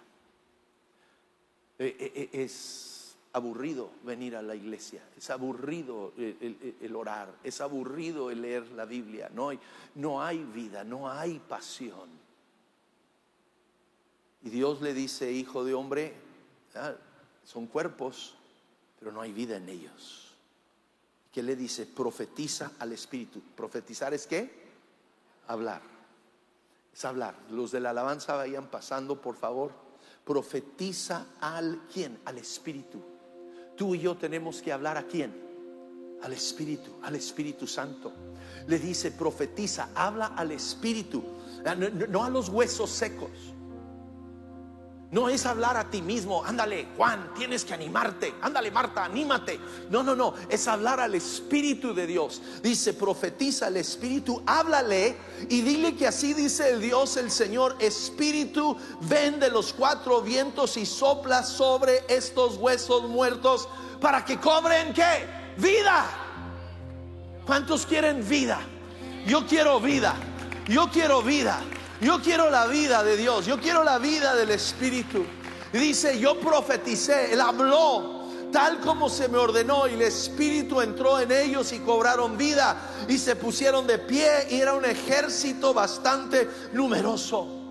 Eh, 1.79 1.95
eh, 2.01 2.11
eh, 2.15 2.29
es 2.33 3.02
aburrido 3.33 3.89
venir 4.03 4.35
a 4.35 4.43
la 4.43 4.55
iglesia, 4.55 5.01
es 5.17 5.29
aburrido 5.31 6.13
el, 6.17 6.95
orar, 6.95 7.33
es 7.43 7.61
aburrido 7.61 8.29
el 8.29 8.43
leer 8.43 8.71
la 8.71 8.85
Biblia, 8.85 9.29
no 9.33 9.49
hay, 9.49 9.59
no 9.95 10.21
hay 10.21 10.43
vida, 10.43 10.83
no 10.83 11.09
hay 11.09 11.39
pasión. 11.39 12.09
Y 14.43 14.49
Dios 14.49 14.81
le 14.81 14.93
dice, 14.93 15.31
hijo 15.31 15.63
de 15.63 15.73
hombre, 15.73 16.13
ah, 16.75 16.93
son 17.43 17.65
cuerpos, 17.65 18.35
pero 18.99 19.11
no 19.11 19.21
hay 19.21 19.33
vida 19.33 19.57
en 19.57 19.67
ellos. 19.67 20.35
¿Qué 21.31 21.41
le 21.41 21.55
dice? 21.55 21.87
Profetiza 21.87 22.73
al 22.77 22.91
Espíritu. 22.91 23.41
¿Profetizar 23.55 24.13
es 24.13 24.27
qué? 24.27 24.51
Hablar. 25.47 25.81
Es 26.93 27.03
hablar. 27.03 27.35
Los 27.49 27.71
de 27.71 27.79
la 27.79 27.89
alabanza 27.89 28.35
vayan 28.35 28.67
pasando, 28.67 29.19
por 29.19 29.35
favor. 29.35 29.71
Profetiza 30.23 31.25
al 31.41 31.87
quién? 31.91 32.19
Al 32.25 32.37
Espíritu 32.37 33.12
Tú 33.75 33.95
y 33.95 33.99
yo 33.99 34.15
tenemos 34.15 34.61
que 34.61 34.71
hablar 34.71 34.97
a 34.97 35.03
quién? 35.03 35.33
Al 36.21 36.33
Espíritu, 36.33 36.91
al 37.01 37.15
Espíritu 37.15 37.67
Santo. 37.67 38.13
Le 38.67 38.79
dice, 38.79 39.11
profetiza, 39.11 39.89
habla 39.95 40.27
al 40.27 40.51
Espíritu, 40.51 41.23
no, 42.09 42.23
a 42.23 42.29
los 42.29 42.49
huesos 42.49 42.89
secos. 42.89 43.52
No 45.13 45.29
es 45.29 45.45
hablar 45.45 45.77
a 45.77 45.91
ti 45.91 46.01
mismo, 46.01 46.43
ándale 46.43 46.87
Juan, 46.97 47.35
tienes 47.35 47.63
que 47.63 47.75
animarte, 47.75 48.33
ándale 48.41 48.71
Marta, 48.71 49.05
anímate. 49.05 49.59
No, 49.91 50.01
no, 50.01 50.15
no, 50.15 50.33
es 50.49 50.67
hablar 50.67 50.99
al 50.99 51.13
Espíritu 51.13 51.93
de 51.93 52.07
Dios. 52.07 52.41
Dice, 52.63 52.95
profetiza 52.95 53.67
al 53.67 53.77
Espíritu, 53.77 54.41
háblale 54.47 55.15
y 55.49 55.61
dile 55.61 55.95
que 55.95 56.07
así 56.07 56.33
dice 56.33 56.71
el 56.71 56.81
Dios, 56.81 57.15
el 57.17 57.29
Señor, 57.29 57.75
Espíritu, 57.77 58.75
ven 59.01 59.39
de 59.39 59.51
los 59.51 59.71
cuatro 59.73 60.23
vientos 60.23 60.77
y 60.77 60.85
sopla 60.87 61.43
sobre 61.43 62.03
estos 62.07 62.55
huesos 62.55 63.07
muertos 63.07 63.69
para 64.01 64.25
que 64.25 64.39
cobren 64.39 64.95
qué? 64.95 65.29
Vida. 65.57 66.05
¿Cuántos 67.45 67.85
quieren 67.85 68.27
vida? 68.27 68.59
Yo 69.27 69.45
quiero 69.45 69.79
vida. 69.79 70.15
Yo 70.67 70.89
quiero 70.89 71.21
vida. 71.21 71.61
Yo 72.03 72.19
quiero 72.21 72.49
la 72.49 72.67
vida 72.67 73.01
de 73.01 73.15
Dios, 73.15 73.45
yo 73.45 73.59
quiero 73.59 73.83
la 73.83 73.97
vida 73.97 74.35
del 74.35 74.51
Espíritu. 74.51 75.25
Y 75.71 75.77
dice, 75.77 76.19
yo 76.19 76.37
profeticé, 76.39 77.33
Él 77.33 77.39
habló 77.39 78.23
tal 78.51 78.79
como 78.81 79.09
se 79.09 79.27
me 79.27 79.39
ordenó 79.39 79.87
y 79.87 79.93
el 79.93 80.03
Espíritu 80.03 80.79
entró 80.79 81.19
en 81.19 81.31
ellos 81.31 81.73
y 81.73 81.79
cobraron 81.79 82.37
vida 82.37 82.77
y 83.07 83.17
se 83.17 83.35
pusieron 83.35 83.87
de 83.87 83.97
pie 83.97 84.29
y 84.51 84.61
era 84.61 84.73
un 84.73 84.85
ejército 84.85 85.73
bastante 85.73 86.47
numeroso. 86.71 87.61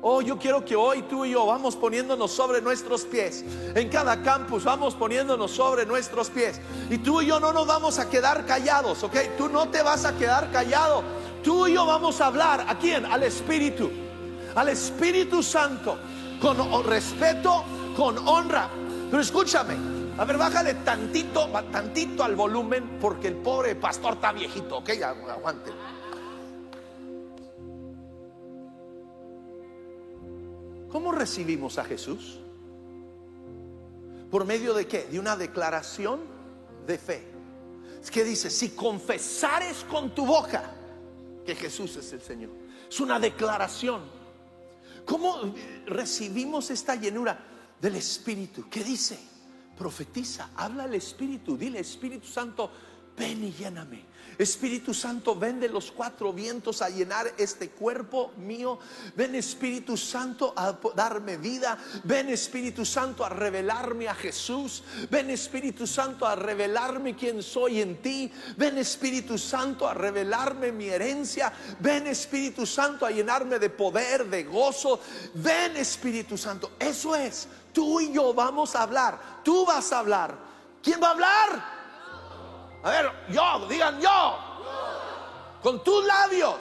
Oh, 0.00 0.22
yo 0.22 0.38
quiero 0.38 0.64
que 0.64 0.76
hoy 0.76 1.02
tú 1.02 1.24
y 1.24 1.32
yo 1.32 1.44
vamos 1.46 1.76
poniéndonos 1.76 2.30
sobre 2.30 2.62
nuestros 2.62 3.02
pies. 3.02 3.44
En 3.74 3.88
cada 3.88 4.22
campus 4.22 4.64
vamos 4.64 4.94
poniéndonos 4.94 5.50
sobre 5.50 5.84
nuestros 5.84 6.30
pies. 6.30 6.60
Y 6.88 6.98
tú 6.98 7.20
y 7.20 7.26
yo 7.26 7.40
no 7.40 7.52
nos 7.52 7.66
vamos 7.66 7.98
a 7.98 8.08
quedar 8.08 8.46
callados, 8.46 9.02
¿ok? 9.02 9.16
Tú 9.36 9.48
no 9.48 9.68
te 9.68 9.82
vas 9.82 10.04
a 10.04 10.16
quedar 10.16 10.50
callado 10.50 11.02
Tú 11.46 11.68
y 11.68 11.74
yo 11.74 11.86
vamos 11.86 12.20
a 12.20 12.26
hablar 12.26 12.66
a 12.68 12.76
quién? 12.76 13.06
Al 13.06 13.22
Espíritu. 13.22 13.88
Al 14.56 14.68
Espíritu 14.68 15.44
Santo. 15.44 15.96
Con 16.42 16.82
respeto, 16.82 17.62
con 17.96 18.18
honra. 18.26 18.68
Pero 19.08 19.22
escúchame. 19.22 19.76
A 20.18 20.24
ver, 20.24 20.38
bájale 20.38 20.74
tantito, 20.74 21.48
tantito 21.70 22.24
al 22.24 22.34
volumen 22.34 22.98
porque 23.00 23.28
el 23.28 23.36
pobre 23.36 23.76
pastor 23.76 24.14
está 24.14 24.32
viejito, 24.32 24.78
ok, 24.78 24.90
aguante. 25.00 25.70
¿Cómo 30.90 31.12
recibimos 31.12 31.78
a 31.78 31.84
Jesús? 31.84 32.40
¿Por 34.32 34.46
medio 34.46 34.74
de 34.74 34.88
qué? 34.88 35.04
De 35.04 35.20
una 35.20 35.36
declaración 35.36 36.22
de 36.88 36.98
fe. 36.98 37.24
Es 38.02 38.10
que 38.10 38.24
dice, 38.24 38.50
si 38.50 38.70
confesares 38.70 39.84
con 39.88 40.10
tu 40.10 40.26
boca 40.26 40.72
que 41.46 41.54
Jesús 41.54 41.96
es 41.96 42.12
el 42.12 42.20
Señor. 42.20 42.50
Es 42.88 43.00
una 43.00 43.18
declaración. 43.18 44.02
¿Cómo 45.06 45.54
recibimos 45.86 46.70
esta 46.70 46.96
llenura 46.96 47.38
del 47.80 47.96
Espíritu? 47.96 48.68
¿Qué 48.68 48.82
dice? 48.82 49.18
Profetiza, 49.78 50.50
habla 50.56 50.84
al 50.84 50.94
Espíritu, 50.94 51.56
dile 51.56 51.80
Espíritu 51.80 52.26
Santo, 52.26 52.70
ven 53.16 53.44
y 53.44 53.52
lléname. 53.52 54.16
Espíritu 54.38 54.92
Santo, 54.92 55.34
ven 55.34 55.60
de 55.60 55.68
los 55.68 55.90
cuatro 55.90 56.32
vientos 56.32 56.82
a 56.82 56.90
llenar 56.90 57.32
este 57.38 57.70
cuerpo 57.70 58.32
mío. 58.36 58.78
Ven 59.14 59.34
Espíritu 59.34 59.96
Santo 59.96 60.52
a 60.54 60.76
darme 60.94 61.38
vida. 61.38 61.78
Ven 62.04 62.28
Espíritu 62.28 62.84
Santo 62.84 63.24
a 63.24 63.30
revelarme 63.30 64.08
a 64.08 64.14
Jesús. 64.14 64.82
Ven 65.10 65.30
Espíritu 65.30 65.86
Santo 65.86 66.26
a 66.26 66.36
revelarme 66.36 67.16
quién 67.16 67.42
soy 67.42 67.80
en 67.80 68.02
ti. 68.02 68.30
Ven 68.56 68.76
Espíritu 68.76 69.38
Santo 69.38 69.88
a 69.88 69.94
revelarme 69.94 70.70
mi 70.70 70.88
herencia. 70.88 71.50
Ven 71.80 72.06
Espíritu 72.06 72.66
Santo 72.66 73.06
a 73.06 73.10
llenarme 73.10 73.58
de 73.58 73.70
poder, 73.70 74.26
de 74.26 74.44
gozo. 74.44 75.00
Ven 75.34 75.76
Espíritu 75.78 76.36
Santo. 76.36 76.72
Eso 76.78 77.16
es. 77.16 77.48
Tú 77.72 78.00
y 78.00 78.12
yo 78.12 78.34
vamos 78.34 78.76
a 78.76 78.82
hablar. 78.82 79.40
Tú 79.42 79.64
vas 79.64 79.92
a 79.92 80.00
hablar. 80.00 80.36
¿Quién 80.82 81.02
va 81.02 81.08
a 81.08 81.12
hablar? 81.12 81.75
A 82.86 82.90
ver, 82.90 83.10
yo, 83.30 83.66
digan 83.68 84.00
yo. 84.00 84.38
Con 85.60 85.82
tus 85.82 86.04
labios. 86.06 86.54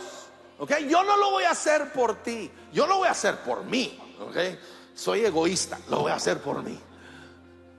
¿Ok? 0.57 0.71
Yo 0.89 1.03
no 1.03 1.17
lo 1.17 1.29
voy 1.29 1.43
a 1.43 1.51
hacer 1.51 1.91
por 1.91 2.23
ti. 2.23 2.51
Yo 2.73 2.87
lo 2.87 2.97
voy 2.97 3.07
a 3.07 3.11
hacer 3.11 3.37
por 3.43 3.63
mí. 3.63 3.99
¿Ok? 4.19 4.35
Soy 4.95 5.23
egoísta. 5.23 5.77
Lo 5.87 5.99
voy 5.99 6.11
a 6.11 6.15
hacer 6.15 6.41
por 6.41 6.63
mí. 6.63 6.79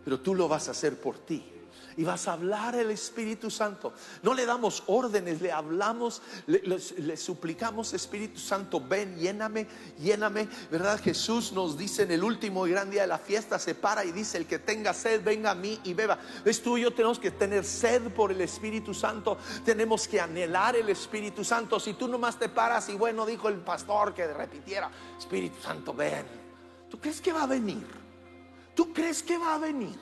Pero 0.04 0.20
tú 0.20 0.32
lo 0.32 0.46
vas 0.46 0.68
a 0.68 0.70
hacer 0.70 1.00
por 1.00 1.18
ti 1.18 1.55
y 1.96 2.04
vas 2.04 2.28
a 2.28 2.35
hablar 2.35 2.74
el 2.74 2.90
Espíritu 2.90 3.50
Santo. 3.50 3.92
No 4.22 4.35
le 4.35 4.44
damos 4.44 4.82
órdenes, 4.87 5.40
le 5.40 5.50
hablamos, 5.50 6.22
le, 6.46 7.16
suplicamos, 7.16 7.94
Espíritu 7.94 8.38
Santo, 8.38 8.80
ven, 8.80 9.16
lléname, 9.16 9.66
lléname. 9.98 10.48
¿Verdad? 10.70 11.00
Jesús 11.00 11.52
nos 11.52 11.78
dice 11.78 12.02
en 12.02 12.11
el 12.11 12.22
último 12.22 12.66
y 12.66 12.70
gran 12.70 12.90
día 12.90 13.02
de 13.02 13.09
la 13.09 13.18
fiesta, 13.18 13.59
se 13.59 13.74
para 13.74 14.04
y 14.04 14.12
dice, 14.12 14.38
el 14.38 14.46
que 14.46 14.59
tenga 14.59 14.92
sed, 14.92 15.22
venga 15.24 15.52
a 15.52 15.54
mí 15.54 15.80
y 15.85 15.94
beba. 15.94 16.18
¿Ves 16.44 16.62
tú 16.62 16.76
y 16.76 16.82
yo 16.82 16.92
tenemos 16.92 17.18
que 17.18 17.30
tener 17.30 17.64
sed 17.64 18.02
por 18.12 18.30
el 18.30 18.40
Espíritu 18.40 18.92
Santo? 18.92 19.38
Tenemos 19.64 20.06
que 20.06 20.20
anhelar 20.20 20.76
el 20.76 20.88
Espíritu 20.88 21.44
Santo. 21.44 21.80
Si 21.80 21.94
tú 21.94 22.09
nomás 22.09 22.38
te 22.38 22.48
paras 22.48 22.88
y 22.90 22.94
bueno, 22.94 23.24
dijo 23.24 23.48
el 23.48 23.56
pastor 23.56 24.14
que 24.14 24.26
repitiera, 24.26 24.90
Espíritu 25.18 25.62
Santo, 25.62 25.94
ven. 25.94 26.26
¿Tú 26.90 27.00
crees 27.00 27.20
que 27.20 27.32
va 27.32 27.44
a 27.44 27.46
venir? 27.46 27.87
¿Tú 28.74 28.92
crees 28.92 29.22
que 29.22 29.38
va 29.38 29.54
a 29.54 29.59
venir? 29.59 29.98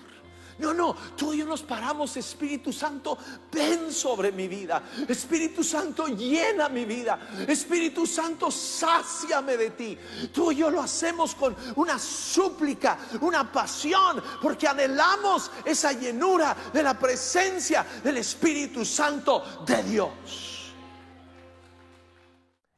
No, 0.59 0.73
no, 0.73 0.95
tú 1.17 1.33
y 1.33 1.39
yo 1.39 1.47
nos 1.47 1.63
paramos, 1.63 2.17
Espíritu 2.17 2.73
Santo, 2.73 3.19
ven 3.53 3.91
sobre 3.91 4.31
mi 4.31 4.47
vida. 4.47 4.83
Espíritu 5.09 5.65
Santo, 5.65 6.07
llena 6.07 6.69
mi 6.69 6.85
vida. 6.85 7.19
Espíritu 7.49 8.07
Santo, 8.07 8.51
sáciame 8.51 9.57
de 9.57 9.71
ti. 9.71 9.99
Tú 10.33 10.53
y 10.53 10.57
yo 10.57 10.71
lo 10.71 10.81
hacemos 10.81 11.35
con 11.35 11.57
una 11.77 11.99
súplica, 11.99 12.99
una 13.21 13.51
pasión, 13.51 14.23
porque 14.41 14.69
anhelamos 14.69 15.51
esa 15.65 15.93
llenura 15.93 16.57
de 16.73 16.83
la 16.83 16.99
presencia 16.99 17.85
del 18.03 18.19
Espíritu 18.19 18.85
Santo 18.85 19.43
de 19.67 19.83
Dios. 19.83 20.73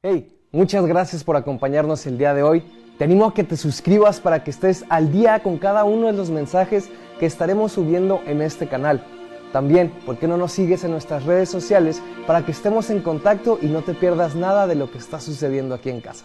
Hey, 0.03 0.41
muchas 0.51 0.87
gracias 0.87 1.23
por 1.23 1.37
acompañarnos 1.37 2.07
el 2.07 2.17
día 2.17 2.33
de 2.33 2.43
hoy. 2.43 2.65
Te 2.97 3.05
animo 3.05 3.27
a 3.27 3.35
que 3.35 3.45
te 3.45 3.59
suscribas 3.59 4.21
para 4.21 4.43
que 4.43 4.51
estés 4.51 4.85
al 4.89 5.13
día 5.13 5.43
con 5.43 5.59
cada 5.59 5.85
uno 5.85 6.07
de 6.07 6.15
los 6.15 6.31
mensajes 6.31 6.89
que 7.19 7.27
estaremos 7.27 7.73
subiendo 7.73 8.21
en 8.27 8.43
este 8.43 8.69
canal. 8.69 9.05
También, 9.53 9.91
¿por 10.05 10.19
qué 10.19 10.29
no 10.29 10.37
nos 10.37 10.53
sigues 10.53 10.85
en 10.85 10.91
nuestras 10.91 11.25
redes 11.25 11.49
sociales 11.49 12.03
para 12.27 12.45
que 12.45 12.53
estemos 12.53 12.91
en 12.91 13.01
contacto 13.01 13.59
y 13.63 13.67
no 13.67 13.83
te 13.83 13.95
pierdas 13.95 14.35
nada 14.35 14.67
de 14.67 14.75
lo 14.75 14.91
que 14.91 14.99
está 14.99 15.21
sucediendo 15.21 15.75
aquí 15.75 15.91
en 15.91 16.01
casa? 16.01 16.25